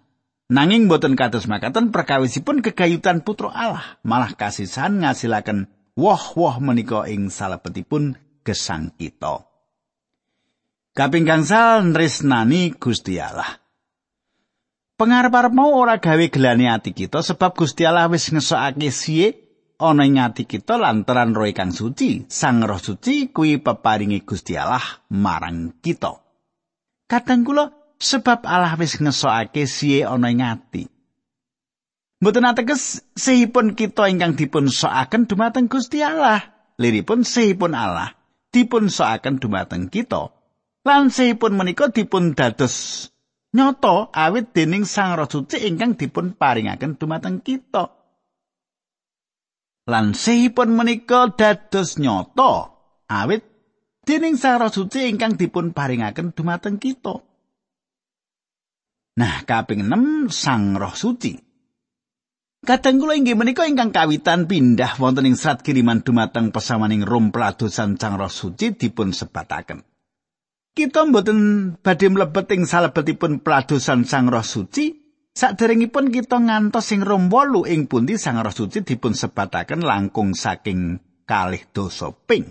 Nanging 0.50 0.90
boten 0.90 1.14
kados 1.14 1.46
makaten 1.46 1.94
perkawisipun 1.94 2.60
kegayutan 2.60 3.22
putra 3.22 3.54
Allah, 3.54 4.02
malah 4.02 4.34
kasisan 4.34 4.98
ngasilaken 5.00 5.70
woh-woh 5.94 6.58
menika 6.58 7.06
ing 7.06 7.30
salebetipun 7.30 8.18
gesang 8.42 8.90
kita. 8.98 9.46
Kaping 10.90 11.22
gangsal 11.22 11.86
nresnani 11.94 12.74
Gusti 12.74 13.22
Allah. 13.22 13.62
Pengarep-arep 14.98 15.54
mau 15.54 15.72
ora 15.72 15.96
gawe 15.96 16.26
gelane 16.28 16.68
ati 16.68 16.92
kita 16.92 17.24
sebab 17.24 17.56
Gusti 17.56 17.86
Allah 17.88 18.10
wis 18.10 18.28
ngesokake 18.28 18.90
siye 18.92 19.49
ana 19.80 20.04
ing 20.04 20.20
ati 20.20 20.44
kita 20.44 20.76
lantaran 20.76 21.32
roh 21.32 21.48
kang 21.56 21.72
suci. 21.72 22.28
Sang 22.28 22.60
Roh 22.60 22.76
Suci 22.76 23.32
kuwi 23.32 23.58
peparingi 23.58 24.20
Gusti 24.22 24.54
Allah 24.54 24.84
marang 25.16 25.80
kita. 25.80 26.20
Kadang 27.08 27.42
kula 27.42 27.96
sebab 27.96 28.44
Allah 28.44 28.76
wis 28.76 29.00
ngesokake 29.00 29.64
siye 29.64 30.04
ana 30.04 30.28
ing 30.28 30.44
ati. 30.44 30.84
Mboten 32.20 32.44
ateges 32.44 33.00
sehipun 33.16 33.72
kita 33.72 34.12
ingkang 34.12 34.36
dipun 34.36 34.68
sokaken 34.68 35.24
dumateng 35.24 35.72
Gusti 35.72 36.04
Allah. 36.04 36.44
Liripun 36.76 37.24
sehipun 37.24 37.72
Allah 37.72 38.12
dipun 38.52 38.92
sokaken 38.92 39.40
dumateng 39.40 39.88
kita. 39.88 40.28
Lan 40.84 41.08
sehipun 41.08 41.56
menika 41.56 41.88
dipun 41.88 42.36
dados 42.36 43.08
nyoto 43.56 44.12
awit 44.12 44.52
dening 44.52 44.84
Sang 44.84 45.16
Roh 45.16 45.28
Suci 45.28 45.64
ingkang 45.64 45.96
dipun 45.96 46.36
paringaken 46.36 47.00
dumateng 47.00 47.40
kita. 47.40 47.99
Lan 49.88 50.12
sehipun 50.12 50.76
menika 50.76 51.32
dados 51.32 51.96
nyoto 51.96 52.52
awit 53.08 53.42
dening 54.04 54.36
Roh 54.36 54.72
Suci 54.72 55.08
ingkang 55.08 55.38
dipun 55.38 55.72
paringaken 55.72 56.34
dumateng 56.36 56.76
kita. 56.76 57.22
Nah, 59.20 59.36
kaping 59.44 59.84
6 59.84 60.32
Sang 60.32 60.76
Roh 60.76 60.96
Suci. 60.96 61.36
Kadang 62.60 63.00
kula 63.00 63.16
inggih 63.16 63.40
menika 63.40 63.64
ingkang 63.64 63.88
kawitan 63.88 64.44
pindah 64.44 65.00
wonten 65.00 65.24
ing 65.24 65.36
serat 65.36 65.64
kiriman 65.64 66.04
dumateng 66.04 66.52
pesamaning 66.52 67.08
Rom 67.08 67.32
peladosan 67.32 67.96
Sang 67.96 68.20
Roh 68.20 68.28
Suci 68.28 68.76
dipun 68.76 69.16
sebataken. 69.16 69.80
Kita 70.76 71.08
mboten 71.08 71.72
badhe 71.80 72.12
mlebet 72.12 72.52
ing 72.52 72.68
salebetipun 72.68 73.40
peladosan 73.40 74.04
Sang 74.04 74.28
Roh 74.28 74.44
Suci 74.44 74.99
saderengipun 75.34 76.10
kita 76.10 76.38
ngantos 76.42 76.90
ing 76.94 77.02
Rom 77.06 77.30
8 77.30 77.70
ing 77.70 77.86
pundi 77.86 78.18
Sang 78.20 78.38
Roh 78.38 78.52
Suci 78.54 78.82
dipun 78.82 79.14
sebataken 79.14 79.82
langkung 79.82 80.34
saking 80.34 80.98
kalih 81.26 81.62
dosa 81.70 82.10
ping. 82.12 82.50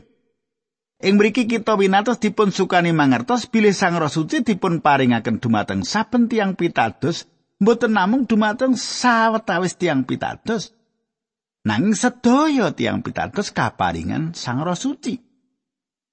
Ing 0.99 1.15
mriki 1.15 1.47
kita 1.47 1.79
winatos 1.79 2.19
dipun 2.19 2.51
sukani 2.51 2.91
mangertos 2.91 3.47
bilih 3.47 3.71
Sang 3.71 3.95
Roh 3.95 4.11
Suci 4.11 4.43
dipun 4.43 4.83
paringaken 4.83 5.39
dumateng 5.39 5.87
saben 5.87 6.27
tiang 6.27 6.59
pitados 6.59 7.27
mboten 7.59 7.95
namung 7.95 8.27
dumateng 8.27 8.75
sawetawis 8.75 9.79
tiang 9.79 10.03
pitados 10.03 10.75
nanging 11.63 11.95
sedaya 11.95 12.75
tiang 12.75 12.99
pitados 12.99 13.55
kaparingan 13.55 14.35
Sang 14.35 14.59
Roh 14.59 14.75
Suci. 14.75 15.28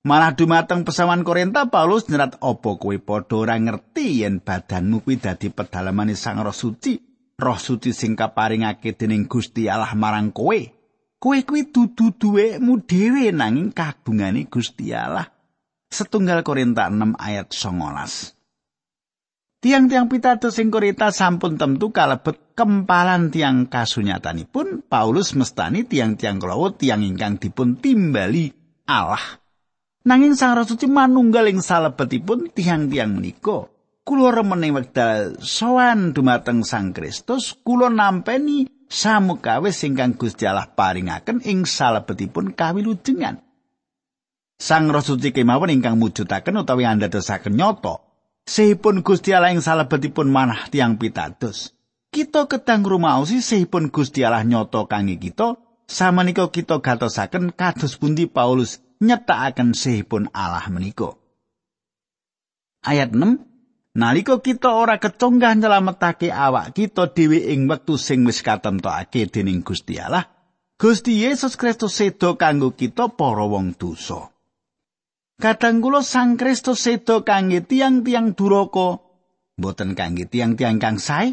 Malah 0.07 0.39
dumateng 0.39 0.87
pesawan 0.87 1.27
Korinta 1.27 1.67
Paulus 1.67 2.07
nyerat 2.07 2.39
opo 2.39 2.79
kowe 2.79 2.95
padha 3.03 3.43
ora 3.43 3.59
ngerti 3.59 4.23
yen 4.23 4.39
badanmu 4.39 5.03
kuwi 5.03 5.19
dadi 5.19 5.51
pedalamane 5.51 6.15
Sang 6.15 6.39
Roh 6.47 6.55
Suci, 6.55 6.95
Roh 7.35 7.59
Suci 7.59 7.91
sing 7.91 8.15
kaparingake 8.15 8.95
dening 8.95 9.27
Gusti 9.27 9.67
Allah 9.67 9.91
marang 9.99 10.31
kowe. 10.31 10.55
Kowe 11.19 11.39
kuwi 11.43 11.75
dudu 11.75 12.15
duwekmu 12.15 12.87
dhewe 12.87 13.35
nanging 13.35 13.75
kagungane 13.75 14.47
Gusti 14.47 14.95
Allah. 14.95 15.27
Setunggal 15.91 16.47
Korinta 16.47 16.87
6 16.87 17.19
ayat 17.19 17.51
19. 17.51 19.59
Tiang-tiang 19.59 20.07
pitados 20.07 20.55
sing 20.55 20.71
Korinta 20.71 21.11
sampun 21.11 21.59
tentu 21.59 21.91
kalebet 21.91 22.55
kempalan 22.55 23.35
tiang 23.35 23.67
kasunyatanipun 23.67 24.87
Paulus 24.87 25.35
mestani 25.35 25.83
tiang-tiang 25.83 26.39
kelawut 26.39 26.79
tiang 26.79 27.03
ingkang 27.03 27.43
dipun 27.43 27.83
timbali 27.83 28.55
Allah. 28.87 29.43
Nanging 30.07 30.39
Sang 30.39 30.55
Roh 30.55 30.63
Suci 30.63 30.87
manunggal 30.87 31.51
ing 31.51 31.59
salebetipun 31.59 32.55
tiang-tiang 32.55 33.11
menika. 33.11 33.67
Kula 34.07 34.31
remening 34.31 34.79
wekdal 34.79 35.43
sowan 35.43 36.15
dumateng 36.15 36.63
Sang 36.63 36.95
Kristus, 36.95 37.59
kula 37.59 37.91
nampeni 37.91 38.71
samukawis 38.87 39.83
ingkang 39.83 40.15
Gusti 40.15 40.47
Allah 40.47 40.71
paringaken 40.71 41.43
ing 41.43 41.67
salebetipun 41.67 42.55
kawilujengan. 42.55 43.43
Sang 44.55 44.87
Roh 44.95 45.03
Suci 45.03 45.35
kemawon 45.35 45.75
ingkang 45.75 45.99
mujudaken 45.99 46.63
utawi 46.63 46.87
andadosaken 46.87 47.59
nyoto 47.59 48.07
sehipun 48.47 49.03
Gusti 49.03 49.35
Allah 49.35 49.59
ing 49.59 49.59
salebetipun 49.59 50.31
manah 50.31 50.71
tiang 50.71 51.03
pitados. 51.03 51.75
Kita 52.15 52.47
ketang 52.47 52.87
rumaosi 52.87 53.43
sehipun 53.43 53.91
Gusti 53.91 54.23
Allah 54.23 54.47
nyoto 54.47 54.87
kangge 54.87 55.19
kita, 55.19 55.59
samenika 55.91 56.47
kita 56.55 56.79
gatosaken 56.79 57.51
kados 57.59 57.99
pundi 57.99 58.31
Paulus 58.31 58.86
nyetakaken 59.01 59.77
sehipun 59.77 60.33
Allah 60.33 60.67
menika. 60.73 61.17
Ayat 62.87 63.13
6 63.13 63.57
Nalika 63.97 64.45
kita 64.45 64.77
ora 64.77 65.01
kecunggah 65.01 65.57
nyelametake 65.57 66.29
awak 66.29 66.77
kita 66.77 67.17
dhewe 67.17 67.49
ing 67.49 67.65
wektu 67.65 67.97
sing 67.97 68.29
wis 68.29 68.45
katentokake 68.45 69.25
dening 69.33 69.65
Gusti 69.65 69.97
Allah, 69.97 70.29
Gusti 70.77 71.25
Yesus 71.25 71.57
Kristus 71.57 71.97
sedo 71.97 72.37
kanggo 72.37 72.77
kita 72.77 73.09
para 73.17 73.49
wong 73.49 73.73
dosa. 73.73 74.29
Kadang 75.41 75.81
kula 75.81 76.05
Sang 76.05 76.37
Kristus 76.37 76.85
sedo 76.85 77.25
kangge 77.25 77.65
tiang-tiang 77.65 78.37
duraka, 78.37 79.01
boten 79.57 79.97
kangge 79.97 80.29
tiang-tiang 80.29 80.77
kang 80.77 81.01
sae, 81.01 81.33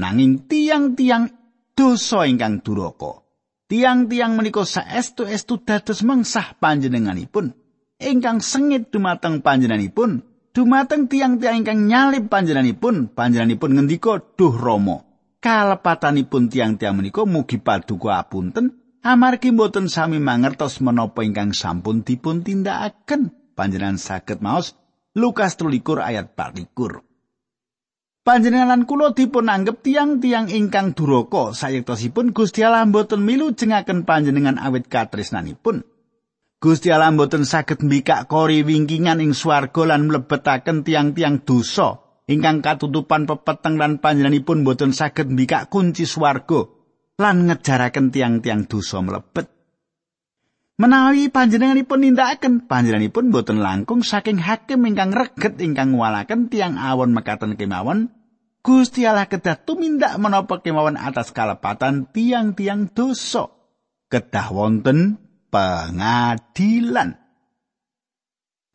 nanging 0.00 0.48
tiang-tiang 0.48 1.28
dosa 1.76 2.24
ingkang 2.24 2.64
duraka. 2.64 3.27
Tiang-tiang 3.68 4.32
menika 4.32 4.64
saestu-estu 4.64 5.60
dados 5.60 6.00
mengsah 6.00 6.56
panjenenganipun, 6.56 7.52
ingkang 8.00 8.40
sengit 8.40 8.88
dumateng 8.88 9.44
panjenenganipun, 9.44 10.24
dumateng 10.56 11.04
tiang-tiang 11.04 11.60
ingkang 11.60 11.84
nyalip 11.84 12.32
panjenenganipun, 12.32 13.12
panjenenganipun 13.12 13.76
ngendika, 13.76 14.24
"Duh 14.40 14.56
Rama, 14.56 15.04
kalepatanipun 15.44 16.48
tiang-tiang 16.48 16.96
menika 16.96 17.28
mugi 17.28 17.60
paduka 17.60 18.16
apunten, 18.16 18.80
amargi 19.04 19.52
boten 19.52 19.92
sami 19.92 20.16
mangertos 20.16 20.80
menapa 20.80 21.20
ingkang 21.20 21.52
sampun 21.52 22.00
dipun 22.00 22.40
tindakaken." 22.40 23.52
Panjenengan 23.52 24.00
saged 24.00 24.40
maos 24.40 24.80
Lukas 25.12 25.60
13 25.60 26.00
ayat 26.00 26.32
24. 26.32 27.07
Panjenengan 28.28 28.84
kula 28.84 29.16
dipun 29.16 29.48
anggap 29.48 29.80
tiang-tiang 29.80 30.52
ingkang 30.52 30.92
duraka 30.92 31.56
sayektosipun 31.56 32.36
Gusti 32.36 32.60
Allah 32.60 32.84
boten 32.84 33.24
milu 33.24 33.56
jengaken 33.56 34.04
panjenengan 34.04 34.60
awit 34.60 34.84
katresnanipun. 34.84 35.80
Gusti 36.60 36.92
Allah 36.92 37.08
mboten 37.08 37.48
saged 37.48 37.80
mbikak 37.80 38.28
kori 38.28 38.68
wingkingan 38.68 39.24
ing 39.24 39.32
swarga 39.32 39.80
lan 39.88 40.12
mlebetaken 40.12 40.84
tiang-tiang 40.84 41.40
dosa 41.40 42.04
ingkang 42.28 42.60
katutupan 42.60 43.24
pepeteng 43.24 43.80
lan 43.80 43.96
panjenenganipun 43.96 44.60
mboten 44.60 44.92
saged 44.92 45.32
mbikak 45.32 45.72
kunci 45.72 46.04
swarga 46.04 46.68
lan 47.16 47.48
ngejaraken 47.48 48.12
tiang-tiang 48.12 48.68
dosa 48.68 49.00
mlebet. 49.00 49.48
Menawi 50.76 51.32
panjenenganipun 51.32 52.04
nindakaken 52.04 52.68
panjenenganipun 52.68 53.32
boten 53.32 53.64
langkung 53.64 54.04
saking 54.04 54.36
hakim 54.36 54.84
ingkang 54.84 55.16
reget 55.16 55.56
ingkang 55.64 55.96
ngwalaken 55.96 56.52
tiang 56.52 56.76
awon 56.76 57.16
mekaten 57.16 57.56
kemawon 57.56 58.17
Gusti 58.68 59.08
Allah 59.08 59.24
kedah 59.24 59.56
tumindak 59.64 60.20
menapa 60.20 60.60
kemawon 60.60 61.00
atas 61.00 61.32
kalepatan 61.32 62.04
tiang-tiang 62.12 62.92
dosa. 62.92 63.48
Kedah 64.12 64.52
wonten 64.52 65.16
pengadilan. 65.48 67.16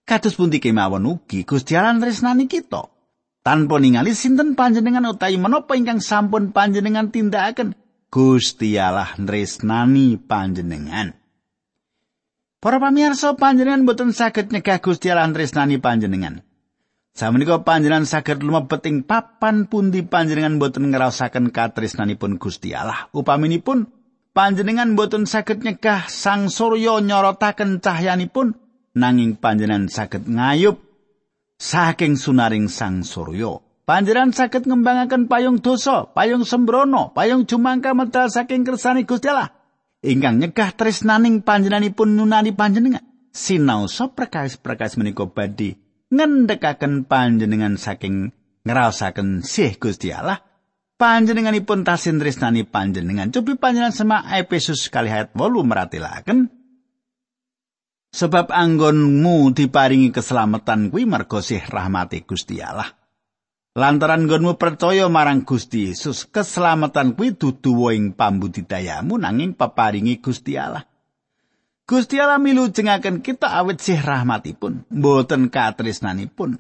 Kados 0.02 0.34
pundi 0.34 0.58
kemawon 0.58 1.06
ugi 1.06 1.46
Gusti 1.46 1.78
Allah 1.78 2.02
tresnani 2.02 2.50
kita. 2.50 2.90
Tanpa 3.46 3.78
ningali 3.78 4.18
sinten 4.18 4.58
panjenengan 4.58 5.14
utawi 5.14 5.38
menapa 5.38 5.78
ingkang 5.78 6.02
sampun 6.02 6.50
panjenengan 6.50 7.14
tindakaken, 7.14 7.78
Gusti 8.10 8.74
Allah 8.82 9.14
tresnani 9.14 10.18
panjenengan. 10.18 11.14
Para 12.58 12.82
pamirsa 12.82 13.38
panjenengan 13.38 13.86
boten 13.86 14.10
saged 14.10 14.50
nyegah 14.50 14.82
Gusti 14.82 15.14
Allah 15.14 15.30
tresnani 15.30 15.78
panjenengan. 15.78 16.42
Sameneika 17.14 17.62
panjenengan 17.62 18.10
saged 18.10 18.42
lumebet 18.42 18.90
ing 18.90 19.06
papan 19.06 19.70
pundi 19.70 20.02
panjenengan 20.02 20.58
boten 20.58 20.90
ngrasaken 20.90 21.54
katresnanipun 21.54 22.42
Gusti 22.42 22.74
Allah. 22.74 23.06
Upaminipun 23.14 23.86
panjenengan 24.34 24.98
boten 24.98 25.30
saged 25.30 25.62
nyegah 25.62 26.10
sang 26.10 26.50
surya 26.50 26.98
nyorotaken 27.06 27.86
cahyanipun 27.86 28.58
nanging 28.98 29.38
panjenengan 29.38 29.94
saged 29.94 30.26
ngayup 30.26 30.82
saking 31.62 32.18
sunaring 32.18 32.66
sang 32.66 33.06
surya. 33.06 33.62
Panjenengan 33.86 34.34
saged 34.34 34.66
ngembangaken 34.66 35.30
payung 35.30 35.62
dosa 35.62 36.10
payung 36.18 36.50
sembrono 36.50 37.14
payung 37.14 37.46
jumangka 37.46 37.94
medal 37.94 38.34
saking 38.34 38.66
kersane 38.66 39.06
Gusti 39.06 39.30
Allah. 39.30 39.54
Ingkang 40.02 40.42
nyegah 40.42 40.74
tresnaning 40.74 41.46
panjenenganipun 41.46 42.18
nunani 42.18 42.58
panjenengan. 42.58 43.06
Sinaosa 43.30 44.10
perkawis-perkawis 44.10 44.98
menika 44.98 45.30
badhe 45.30 45.83
ngendhekaken 46.14 47.10
panjenengan 47.10 47.82
saking 47.82 48.30
ngraosaken 48.64 49.42
sih 49.42 49.76
Gusti 49.82 50.14
Allah. 50.14 50.40
Panjenenganipun 50.94 51.82
tasin 51.82 52.22
tresnani 52.22 52.64
panjenengan 52.64 53.34
cobi 53.34 53.58
panjenengan 53.58 53.92
semak 53.92 54.24
Efesus 54.40 54.88
kali 54.94 55.10
ayat 55.10 55.34
8 55.34 55.66
meratelaken. 55.66 56.48
Sebab 58.14 58.54
anggonmu 58.54 59.58
diparingi 59.58 60.14
keselamatan 60.14 60.94
kuwi 60.94 61.10
mergo 61.10 61.42
sih 61.42 61.58
rahmati 61.58 62.22
Gusti 62.24 62.62
Allah. 62.62 62.94
Lantaran 63.74 64.30
nggonmu 64.30 64.62
percaya 64.62 65.10
marang 65.10 65.42
Gusti 65.50 65.90
Yesus, 65.90 66.30
keselamatan 66.30 67.18
kuwi 67.18 67.34
dudu 67.34 67.90
ing 67.90 68.14
pambudidayamu 68.14 69.18
nanging 69.18 69.58
peparingi 69.58 70.22
Gusti 70.22 70.54
Allah. 70.62 70.86
Gusti 71.84 72.16
Allah 72.16 72.40
milu 72.40 72.72
jengaken 72.72 73.20
kita 73.20 73.60
awit 73.60 73.84
sih 73.84 74.00
rahmatipun, 74.00 74.88
mboten 74.88 75.52
katresnanipun. 75.52 76.56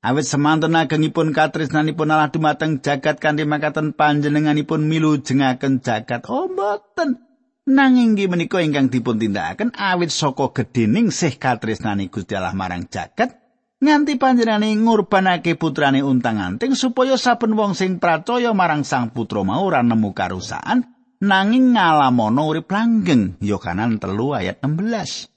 Awit 0.00 0.24
semanten 0.24 0.72
agengipun 0.72 1.36
katresnanipun 1.36 2.08
Allah 2.08 2.32
dumateng 2.32 2.80
jagat 2.80 3.20
kanthi 3.20 3.44
makaten 3.44 3.92
panjenenganipun 3.92 4.88
milu 4.88 5.20
jengaken 5.20 5.84
jagat. 5.84 6.24
Oh 6.32 6.48
mboten. 6.48 7.20
Nanging 7.68 8.18
inggih 8.18 8.26
menika 8.32 8.58
ingkang 8.58 8.88
dipun 8.88 9.20
tindakaken 9.20 9.76
awit 9.76 10.08
saka 10.10 10.50
gedhening 10.50 11.12
sih 11.12 11.36
katresnani 11.36 12.08
Gusti 12.08 12.32
Allah 12.34 12.56
marang 12.56 12.88
jagat, 12.88 13.38
nganti 13.78 14.16
panjenengane 14.18 14.72
ngurbanake 14.72 15.54
putrane 15.60 16.00
untang-anting 16.00 16.72
supaya 16.74 17.20
saben 17.20 17.54
wong 17.54 17.76
sing 17.76 18.00
pracaya 18.00 18.56
marang 18.56 18.88
Sang 18.88 19.12
Putra 19.12 19.44
mau 19.44 19.62
ora 19.62 19.84
nemu 19.84 20.10
karusaan 20.10 20.91
nanging 21.22 21.78
ngalamono 21.78 22.50
urip 22.50 22.66
langgeng. 22.66 23.38
Yohanan 23.38 24.02
telu 24.02 24.34
ayat 24.34 24.58
16 24.58 25.30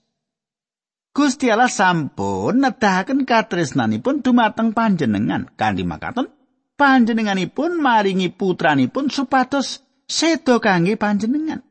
Gusti 1.16 1.48
Allah 1.48 1.72
sampun 1.72 2.60
nedahaken 2.60 3.24
katresnanipun 3.24 4.20
dumateng 4.20 4.76
panjenengan. 4.76 5.48
Kanthi 5.56 5.88
makaten 5.88 6.28
panjenenganipun 6.76 7.80
maringi 7.80 8.34
putranipun 8.36 9.08
supados 9.08 9.80
sedo 10.04 10.60
kangge 10.60 11.00
panjenengan. 11.00 11.64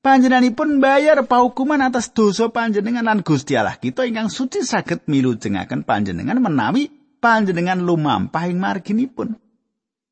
Panjenenganipun 0.00 0.78
bayar 0.78 1.26
paukuman 1.26 1.82
atas 1.82 2.14
dosa 2.14 2.48
panjenengan 2.48 3.04
lan 3.04 3.20
Gusti 3.26 3.58
Allah 3.58 3.76
kita 3.76 4.06
ingkang 4.06 4.30
suci 4.30 4.62
saged 4.62 5.04
milu 5.10 5.34
jengaken 5.34 5.82
panjenengan 5.82 6.38
menawi 6.38 6.88
panjenengan 7.18 7.82
lumampah 7.82 8.48
ing 8.48 8.56
marginipun. 8.56 9.36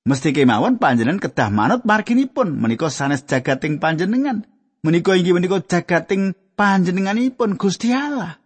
Mesti 0.05 0.37
kemawon 0.37 0.77
panjenengan 0.77 1.17
kedah 1.17 1.49
manut 1.49 1.89
marginipun 1.89 2.53
menika 2.61 2.93
sanes 2.93 3.25
jagating 3.25 3.81
panjenengan. 3.81 4.45
Menika 4.85 5.17
inggih 5.17 5.33
menika 5.33 5.65
jagating 5.65 6.37
panjenenganipun 6.61 7.57
Gusti 7.57 7.89
Allah. 7.89 8.37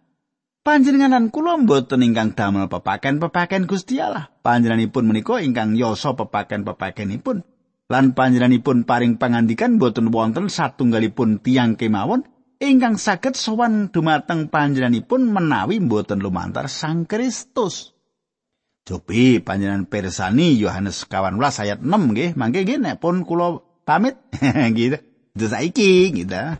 Panjenengan 0.63 1.11
lan 1.11 1.27
kula 1.27 1.59
mboten 1.59 1.99
ingkang 1.99 2.31
damel 2.31 2.71
pepaken-pepaken 2.71 3.67
Gusti 3.67 3.99
Allah. 3.99 4.31
Panjenenganipun 4.39 5.03
menika 5.03 5.43
ingkang 5.43 5.75
yasa 5.75 6.15
pepaken-pepakenipun. 6.15 7.43
lan 7.89 8.13
panjenenganipun 8.13 8.85
paring 8.85 9.17
pangandikan 9.17 9.81
boten 9.81 10.13
wonten 10.13 10.45
satunggalipun 10.45 11.41
tiang 11.41 11.73
kemawon 11.73 12.21
ingkang 12.61 13.01
saged 13.01 13.33
sowan 13.33 13.89
dumateng 13.89 14.53
panjenenganipun 14.53 15.25
menawi 15.25 15.81
boten 15.81 16.21
lumantar 16.21 16.69
Sang 16.69 17.09
Kristus. 17.09 17.97
Cobi 18.89 19.37
panjenengan 19.37 19.85
persani 19.85 20.57
Yohanes 20.57 21.05
18 21.05 21.37
ayat 21.37 21.77
6 21.77 21.85
nggih, 21.85 22.33
mangke 22.33 22.65
nggih 22.65 22.81
nek 22.81 22.97
pun 22.97 23.21
kula 23.21 23.61
pamit 23.85 24.17
gitu. 24.77 24.97
Itu 25.37 25.45
saiki 25.45 26.09
gitu. 26.09 26.57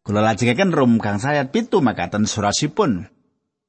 Kula 0.00 0.24
lajengaken 0.24 0.72
rum 0.72 0.96
kang 0.96 1.20
sayat 1.20 1.52
pitu 1.52 1.84
makaten 1.84 2.24
surasipun. 2.24 3.12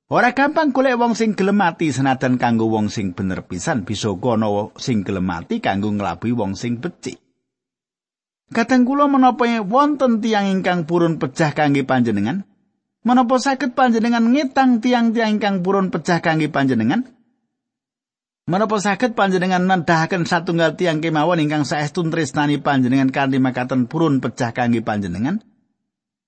Ora 0.07 0.31
gampang 0.31 0.71
golek 0.71 0.95
wong 0.95 1.19
sing 1.19 1.35
gelem 1.35 1.59
mati 1.59 1.91
senajan 1.91 2.39
kanggo 2.39 2.71
wong 2.71 2.87
sing 2.87 3.11
bener 3.11 3.43
pisan 3.43 3.83
bisa 3.83 4.07
kono 4.15 4.71
sing 4.79 5.03
gelem 5.03 5.27
mati 5.27 5.59
kanggo 5.59 5.91
nglabuhi 5.91 6.31
wong 6.31 6.55
sing 6.55 6.79
becik. 6.79 7.19
Kadang 8.55 8.87
kula 8.87 9.11
menapa 9.11 9.43
wonten 9.67 10.23
tiang 10.23 10.47
ingkang 10.47 10.87
purun 10.87 11.19
pecah 11.19 11.51
kangge 11.51 11.83
panjenengan? 11.83 12.47
Menapa 13.03 13.35
saged 13.35 13.75
panjenengan 13.75 14.31
ngitang 14.31 14.79
tiang-tiang 14.79 15.35
ingkang 15.35 15.59
purun 15.59 15.91
pecah 15.91 16.23
kangge 16.23 16.47
panjenengan? 16.47 17.16
Menapa 18.47 18.79
saged 18.79 19.11
panjenengan 19.11 19.67
nendahaken 19.67 20.23
satunggal 20.23 20.79
tiang 20.79 21.03
kemawon 21.03 21.43
ingkang 21.43 21.67
saestu 21.67 21.99
tresnani 22.07 22.63
panjenengan 22.63 23.11
kanthi 23.11 23.43
makaten 23.43 23.91
purun 23.91 24.23
pecah 24.23 24.55
kangge 24.55 24.79
panjenengan? 24.79 25.43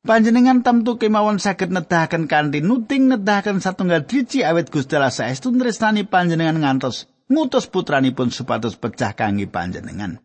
Panjenengan 0.04 0.60
tamtu 0.60 1.00
kemawon 1.00 1.40
saged 1.40 1.72
nedahaken 1.72 2.28
kanthi 2.28 2.60
nuting 2.60 3.08
nedahaken 3.08 3.64
satunggal 3.64 4.04
driji 4.04 4.44
awet 4.44 4.68
Gusti 4.68 5.00
Allah 5.00 5.16
saestu 5.16 5.56
tresnani 5.56 6.04
panjenengan 6.04 6.60
ngantos 6.60 7.08
ngutus 7.32 7.72
putranipun 7.72 8.36
supados 8.36 8.76
pecah 8.76 9.16
kangge 9.16 9.48
panjenengan. 9.48 10.20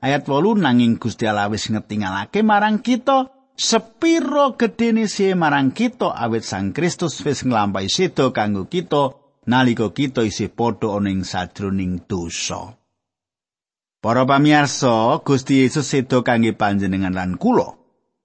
Ayat 0.00 0.24
8 0.24 0.56
nanging 0.56 0.96
Gusti 0.96 1.28
Allah 1.28 1.52
wis 1.52 1.68
ngetingalake 1.68 2.40
marang 2.40 2.80
kita 2.80 3.28
sepiro 3.60 4.56
gedene 4.56 5.04
sih 5.04 5.36
marang 5.36 5.76
kita 5.76 6.16
awet 6.16 6.48
Sang 6.48 6.72
Kristus 6.72 7.20
wis 7.20 7.44
nglampahi 7.44 7.92
sedo 7.92 8.32
kanggo 8.32 8.64
kita 8.72 9.20
nalika 9.50 9.90
kita 9.90 10.22
isih 10.22 10.54
padha 10.54 10.94
ana 10.94 11.10
ing 11.10 11.26
sajroning 11.26 12.06
dosa. 12.06 12.78
Para 14.00 14.24
pamirsa, 14.24 15.20
Gusti 15.26 15.60
Yesus 15.60 15.84
sedo 15.84 16.24
kangge 16.24 16.56
panjenengan 16.56 17.12
lan 17.12 17.36
kula. 17.36 17.76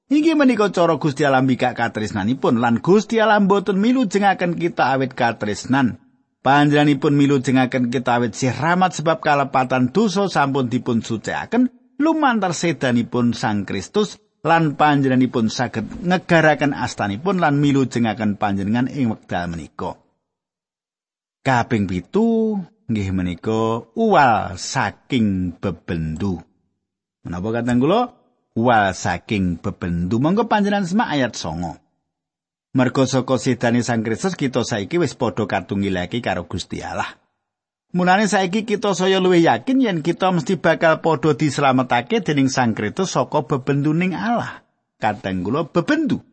Inggih 0.07 0.37
menika 0.37 0.69
cara 0.69 1.01
Gusti 1.01 1.25
Allah 1.25 1.41
mbikak 1.41 1.73
katresnanipun 1.73 2.61
lan 2.61 2.77
Gusti 2.79 3.17
Allah 3.17 3.41
mboten 3.41 3.81
milu 3.81 4.05
jengaken 4.05 4.53
kita 4.55 4.93
awit 4.93 5.17
katresnan. 5.17 5.97
Panjenenganipun 6.45 7.17
milu 7.17 7.41
jengaken 7.41 7.89
kita 7.89 8.21
awit 8.21 8.37
sih 8.37 8.53
rahmat 8.53 8.93
sebab 8.93 9.17
kalepatan 9.17 9.89
dosa 9.89 10.29
sampun 10.29 10.69
dipun 10.69 11.01
sucikaken 11.01 11.73
lumantar 11.97 12.53
sedanipun 12.53 13.33
Sang 13.33 13.65
Kristus 13.65 14.21
lan 14.45 14.77
panjenenganipun 14.77 15.49
saged 15.49 16.05
ngegaraken 16.05 16.77
astanipun 16.77 17.41
lan 17.41 17.57
milu 17.57 17.89
jengaken 17.89 18.37
panjenengan 18.37 18.85
ing 18.85 19.09
wekdal 19.09 19.49
menika. 19.49 20.04
Kaping 21.45 21.85
pitu 21.85 22.57
nggih 22.89 23.13
menika 23.13 23.85
uwal 23.93 24.57
saking 24.57 25.53
bebendu. 25.61 26.41
Menapa 27.21 27.61
kateng 27.61 27.77
kula? 27.77 28.25
wal 28.55 28.95
saking 28.95 29.59
bebendu 29.59 30.17
monggo 30.23 30.47
panjenengan 30.47 30.87
semak 30.87 31.11
ayat 31.11 31.35
songo. 31.35 31.75
Mergo 32.75 33.07
saka 33.07 33.35
sedane 33.39 33.83
Sang 33.83 34.03
Kristus 34.03 34.35
kita 34.35 34.63
saiki 34.63 34.99
wis 34.99 35.15
padha 35.15 35.47
katunggilake 35.47 36.19
karo 36.19 36.47
Gusti 36.47 36.83
Allah. 36.83 37.07
Mulane 37.95 38.27
saiki 38.27 38.67
kita 38.67 38.91
saya 38.91 39.23
luwih 39.23 39.47
yakin 39.47 39.79
yen 39.79 39.99
kita 40.03 40.31
mesti 40.31 40.59
bakal 40.59 40.99
padha 40.99 41.35
dislametake 41.35 42.23
dening 42.23 42.51
Sang 42.51 42.75
Kristus 42.75 43.15
saka 43.15 43.43
bebenduning 43.43 44.15
Allah. 44.15 44.63
Kadang 44.99 45.43
kula 45.43 45.67
bebendu 45.67 46.23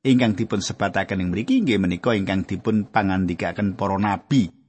ingkang 0.00 0.36
dipun 0.36 0.64
sebataken 0.64 1.20
ing 1.20 1.28
mriki 1.32 1.60
nggih 1.64 1.80
menika 1.80 2.16
ingkang 2.16 2.48
dipun 2.48 2.88
pangandikaken 2.88 3.76
para 3.76 3.96
nabi. 4.00 4.59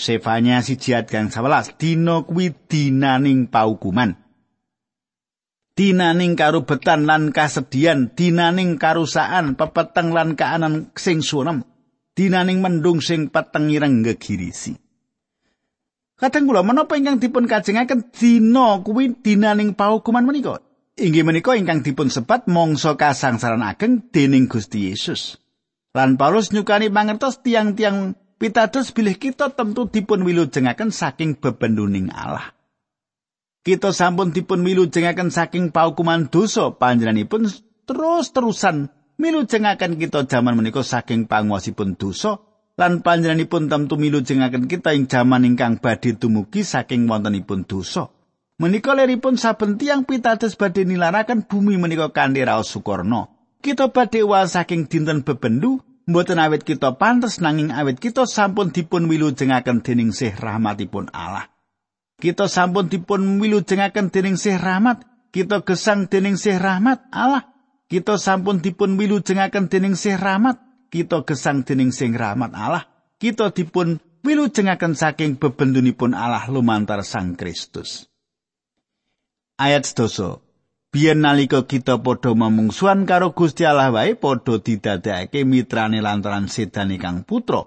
Sefanya 0.00 0.64
si 0.64 0.80
jihad 0.80 1.12
gang 1.12 1.28
11 1.28 1.76
dina 1.76 2.24
kuwi 2.24 2.56
dinaning 2.72 3.52
paukuman. 3.52 4.16
dinaning 5.76 6.36
karubetan 6.36 7.08
lan 7.08 7.32
kasedian 7.32 8.12
dinaning 8.12 8.76
karusaan 8.76 9.56
pepeteng 9.56 10.12
lan 10.12 10.36
kaanan 10.36 10.92
sing 10.96 11.20
sunem. 11.24 11.64
Dinaning 12.16 12.60
mendung 12.60 13.00
sing 13.00 13.32
peteng 13.32 13.72
ireng 13.72 14.04
gegirisi 14.04 14.76
kadang 16.20 16.44
kula 16.44 16.60
menapa 16.60 17.00
ingkang 17.00 17.16
dipun 17.16 17.48
kajengaken 17.48 18.12
dina 18.12 18.84
kuwi 18.84 19.16
dinaning 19.24 19.72
paukuman 19.72 20.28
menika? 20.28 20.60
Inggih 21.00 21.24
menika 21.24 21.56
ingkang 21.56 21.80
dipun 21.80 22.12
sebat 22.12 22.44
mangsa 22.44 22.92
kasangsaran 22.92 23.64
ageng 23.64 24.12
dening 24.12 24.44
Gusti 24.52 24.92
Yesus. 24.92 25.40
Lan 25.96 26.20
Paulus 26.20 26.52
nyukani 26.52 26.92
mangertos 26.92 27.40
tiang-tiang 27.40 28.12
pitados 28.40 28.96
bilih 28.96 29.20
kita 29.20 29.52
tentu 29.52 29.84
dipun 29.92 30.24
wilujengaken 30.24 30.88
saking 30.88 31.36
bebenduning 31.36 32.08
Allah. 32.08 32.56
Kita 33.60 33.92
sampun 33.92 34.32
dipun 34.32 34.64
milujengaken 34.64 35.28
saking 35.28 35.68
paukuman 35.68 36.32
dosa 36.32 36.72
panjenenganipun 36.72 37.44
terus-terusan 37.84 38.88
milujengaken 39.20 40.00
kita 40.00 40.24
jaman 40.24 40.56
menika 40.56 40.80
saking 40.80 41.28
panguasipun 41.28 42.00
dosa 42.00 42.40
lan 42.80 43.04
panjenenganipun 43.04 43.68
tentu 43.68 44.00
milujengaken 44.00 44.64
kita 44.64 44.96
ing 44.96 45.04
jaman 45.12 45.44
ingkang 45.44 45.76
badhe 45.76 46.16
tumugi 46.16 46.64
saking 46.64 47.04
wontenipun 47.04 47.68
dosa. 47.68 48.08
Menika 48.56 48.96
leripun 48.96 49.36
saben 49.36 49.76
tiang 49.76 50.08
pitados 50.08 50.56
badhe 50.56 50.88
nilaraken 50.88 51.44
bumi 51.44 51.76
menika 51.76 52.08
kanthi 52.08 52.40
raos 52.40 52.72
sukorno 52.72 53.40
kita 53.60 53.92
badhe 53.92 54.24
saking 54.48 54.88
dinten 54.88 55.20
bebendu 55.20 55.84
mboten 56.10 56.42
awet 56.42 56.66
kita 56.66 56.98
pantes 56.98 57.38
nanging 57.38 57.70
awet 57.70 58.02
kita 58.02 58.26
sampun 58.26 58.74
dipun 58.74 59.06
milujengaken 59.06 59.80
dening 59.86 60.10
sih 60.10 60.34
rahmatipun 60.34 61.08
Allah 61.14 61.46
Kita 62.20 62.52
sampun 62.52 62.92
dipun 62.92 63.40
wilujengaken 63.40 64.12
dening 64.12 64.36
Sih 64.36 64.52
Rahmat, 64.60 65.08
kita 65.32 65.64
gesang 65.64 66.04
dening 66.04 66.36
Sih 66.36 66.52
Rahmat 66.52 67.08
Allah. 67.08 67.48
Kita 67.88 68.20
sampun 68.20 68.60
dipun 68.60 69.00
wilujengaken 69.00 69.72
dening 69.72 69.96
Sih 69.96 70.20
Rahmat, 70.20 70.60
kita 70.90 71.22
gesang 71.22 71.62
dening 71.62 71.94
sing 71.94 72.18
rahmat 72.18 72.50
Allah, 72.52 72.84
kita 73.22 73.54
dipun 73.54 74.02
wilujengaken 74.26 74.98
saking 74.98 75.38
bebentunipun 75.38 76.18
Allah 76.18 76.50
lumantar 76.50 77.06
Sang 77.06 77.38
Kristus. 77.38 78.10
Ayat 79.56 79.86
sedoso. 79.86 80.49
Biyen 80.90 81.22
nalika 81.22 81.70
kita 81.70 82.02
padha 82.02 82.34
mamungsuhan 82.34 83.06
karo 83.06 83.30
Gusti 83.30 83.62
Allah 83.62 83.94
wae 83.94 84.18
padha 84.18 84.58
didadekake 84.58 85.46
mitrane 85.46 86.02
lantaran 86.02 86.50
sedan 86.50 86.90
kang 86.98 87.22
putra. 87.22 87.62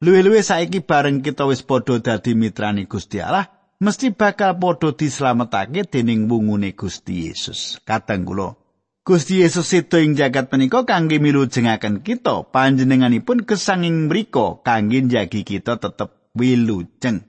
Luwe-luwe 0.00 0.40
saiki 0.40 0.80
bareng 0.80 1.20
kita 1.20 1.44
wis 1.44 1.60
padha 1.60 2.00
dadi 2.00 2.32
mitrane 2.32 2.88
Gusti 2.88 3.20
Allah, 3.20 3.76
mesti 3.76 4.16
bakal 4.16 4.56
padha 4.56 4.88
dislametake 4.96 5.84
dening 5.84 6.32
wungune 6.32 6.72
Gusti 6.72 7.28
Yesus. 7.28 7.76
Kadang 7.84 8.24
kula 8.24 8.56
Gusti 9.04 9.44
Yesus 9.44 9.68
sedo 9.68 10.00
ing 10.00 10.16
jagat 10.16 10.48
menika 10.48 10.88
kangge 10.88 11.20
milujengaken 11.20 12.00
kita, 12.00 12.48
panjenenganipun 12.56 13.44
kesanging 13.44 14.08
mriku 14.08 14.64
kangge 14.64 15.04
njagi 15.04 15.44
kita 15.44 15.76
tetep 15.76 16.32
wilujeng. 16.32 17.20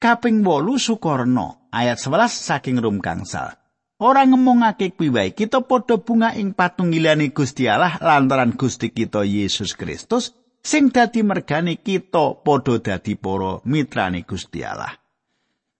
Kaping 0.00 0.40
8 0.40 0.80
Sukorno 0.80 1.68
ayat 1.74 2.00
11 2.00 2.32
saking 2.32 2.80
Rum 2.80 3.04
Kangsal. 3.04 3.65
Ora 3.96 4.28
ngemongake 4.28 4.92
kuwi 4.92 5.08
wae 5.08 5.30
kita 5.32 5.64
padha 5.64 5.96
bunga 5.96 6.36
ing 6.36 6.52
patunggilane 6.52 7.32
Gusti 7.32 7.64
Allah 7.64 7.96
lantaran 7.96 8.52
Gusti 8.52 8.92
kita 8.92 9.24
Yesus 9.24 9.72
Kristus 9.72 10.36
sing 10.60 10.92
dadi 10.92 11.24
mergane 11.24 11.80
kita 11.80 12.36
padha 12.44 12.76
dadi 12.76 13.16
para 13.16 13.64
mitrane 13.64 14.20
Gusti 14.28 14.60
Allah. 14.60 14.92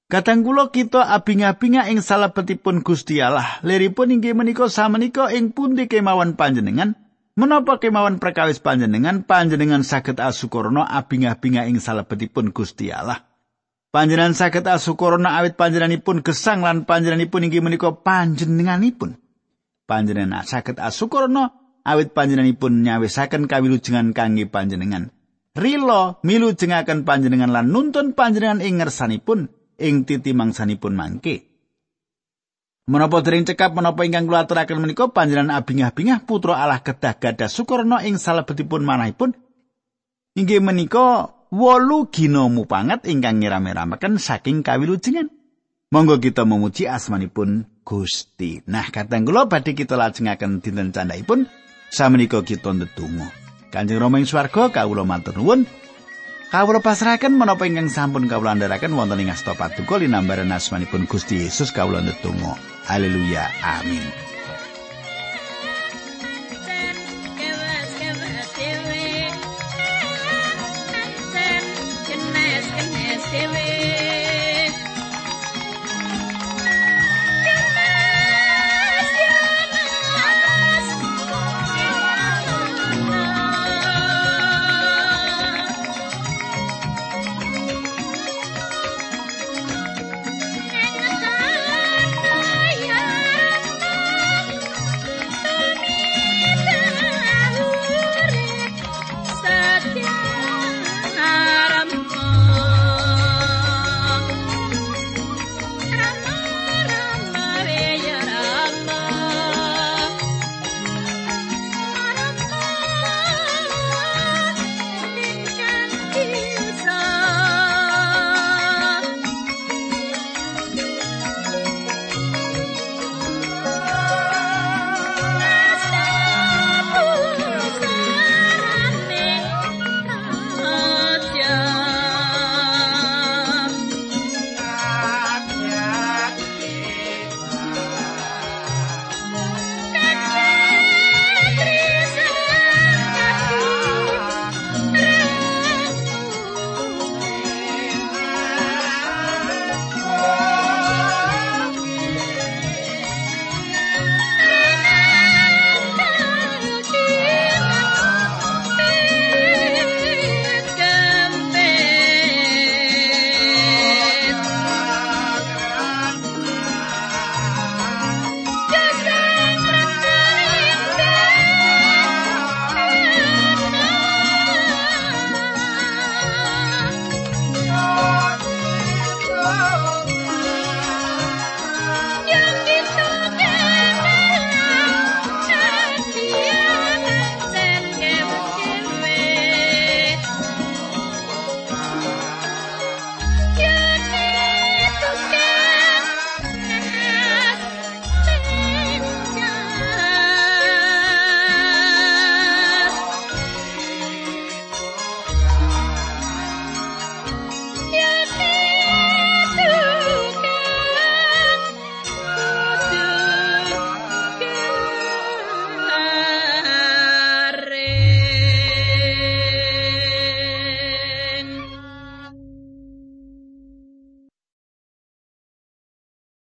Kadang 0.08 0.48
kula 0.48 0.72
kita 0.72 1.12
abing-abinga 1.12 1.92
ing 1.92 2.00
salebetipun 2.00 2.80
Gusti 2.80 3.20
Allah. 3.20 3.60
Liripun 3.60 4.08
inggih 4.08 4.32
menika 4.32 4.64
samenika 4.72 5.28
ing 5.28 5.52
pundi 5.52 5.84
kemawon 5.84 6.40
panjenengan? 6.40 6.96
Menapa 7.36 7.76
kemawon 7.76 8.16
perkawis 8.16 8.64
panjenengan 8.64 9.28
panjenengan 9.28 9.84
saged 9.84 10.16
asukurna 10.24 10.88
abing-abinga 10.88 11.68
ing 11.68 11.84
salebetipun 11.84 12.48
Gusti 12.56 12.88
Allah? 12.88 13.25
Panjenengan 13.96 14.36
saged 14.36 14.68
asukurna 14.68 15.40
awit 15.40 15.56
panjenenganipun 15.56 16.20
gesang 16.20 16.60
lan 16.60 16.84
panjenenganipun 16.84 17.48
inggih 17.48 17.64
menika 17.64 17.96
panjenenganipun. 17.96 19.16
Panjenengan 19.88 20.44
saged 20.44 20.76
asukurna 20.76 21.56
awit 21.80 22.12
panjenenganipun 22.12 22.84
nyawisaken 22.84 23.48
kawilujengan 23.48 24.12
kangge 24.12 24.52
panjenengan. 24.52 25.08
Rilo 25.56 26.20
milujengaken 26.20 27.08
panjenengan 27.08 27.48
lan 27.48 27.72
nuntun 27.72 28.12
panjenengan 28.12 28.60
ing 28.60 28.84
ngersanipun 28.84 29.48
ing 29.80 30.04
titi 30.04 30.36
mangsanipun 30.36 30.92
mangke. 30.92 31.48
Menapa 32.92 33.24
dering 33.24 33.48
cekap 33.48 33.72
menapa 33.72 34.04
ingkang 34.04 34.28
kula 34.28 34.44
aturaken 34.44 34.76
menika 34.76 35.08
panjenengan 35.08 35.56
abingah-bingah 35.56 36.28
putra 36.28 36.60
Allah 36.60 36.84
kedah 36.84 37.16
gadah 37.16 37.48
sukurna 37.48 38.04
ing 38.04 38.20
salebetipun 38.20 38.84
manahipun 38.84 39.32
inggih 40.36 40.60
menika 40.60 41.32
wolu 41.50 42.10
gino 42.10 42.48
mupangat 42.50 43.06
ingkang 43.06 43.42
ngiram-iramaken 43.42 44.18
saking 44.18 44.66
kawilujengan. 44.66 45.30
Monggo 45.94 46.18
kita 46.18 46.42
memuji 46.42 46.90
asmanipun 46.90 47.70
Gusti. 47.86 48.58
Nah, 48.66 48.90
kadang 48.90 49.22
kula 49.22 49.46
badhe 49.46 49.78
kita 49.78 49.94
lajengaken 49.94 50.58
dinten 50.58 50.90
candhaipun 50.90 51.46
samenika 51.94 52.42
kita 52.42 52.74
ndedonga. 52.74 53.30
Kanjeng 53.70 54.02
Rama 54.02 54.18
ing 54.18 54.26
swarga 54.26 54.74
kawula 54.74 55.06
matur 55.06 55.38
nuwun. 55.38 55.62
Kawula 56.50 56.82
pasrahaken 56.82 57.38
menapa 57.38 57.70
ingkang 57.70 57.90
sampun 57.90 58.26
kawula 58.26 58.58
andharaken 58.58 58.98
wonten 58.98 59.22
ing 59.22 59.30
asta 59.30 59.54
paduka 59.54 60.02
linambaran 60.02 60.50
asmanipun 60.50 61.06
Gusti 61.06 61.46
Yesus 61.46 61.70
kawula 61.70 62.02
ndedonga. 62.02 62.58
Haleluya. 62.90 63.46
Amin. 63.62 64.35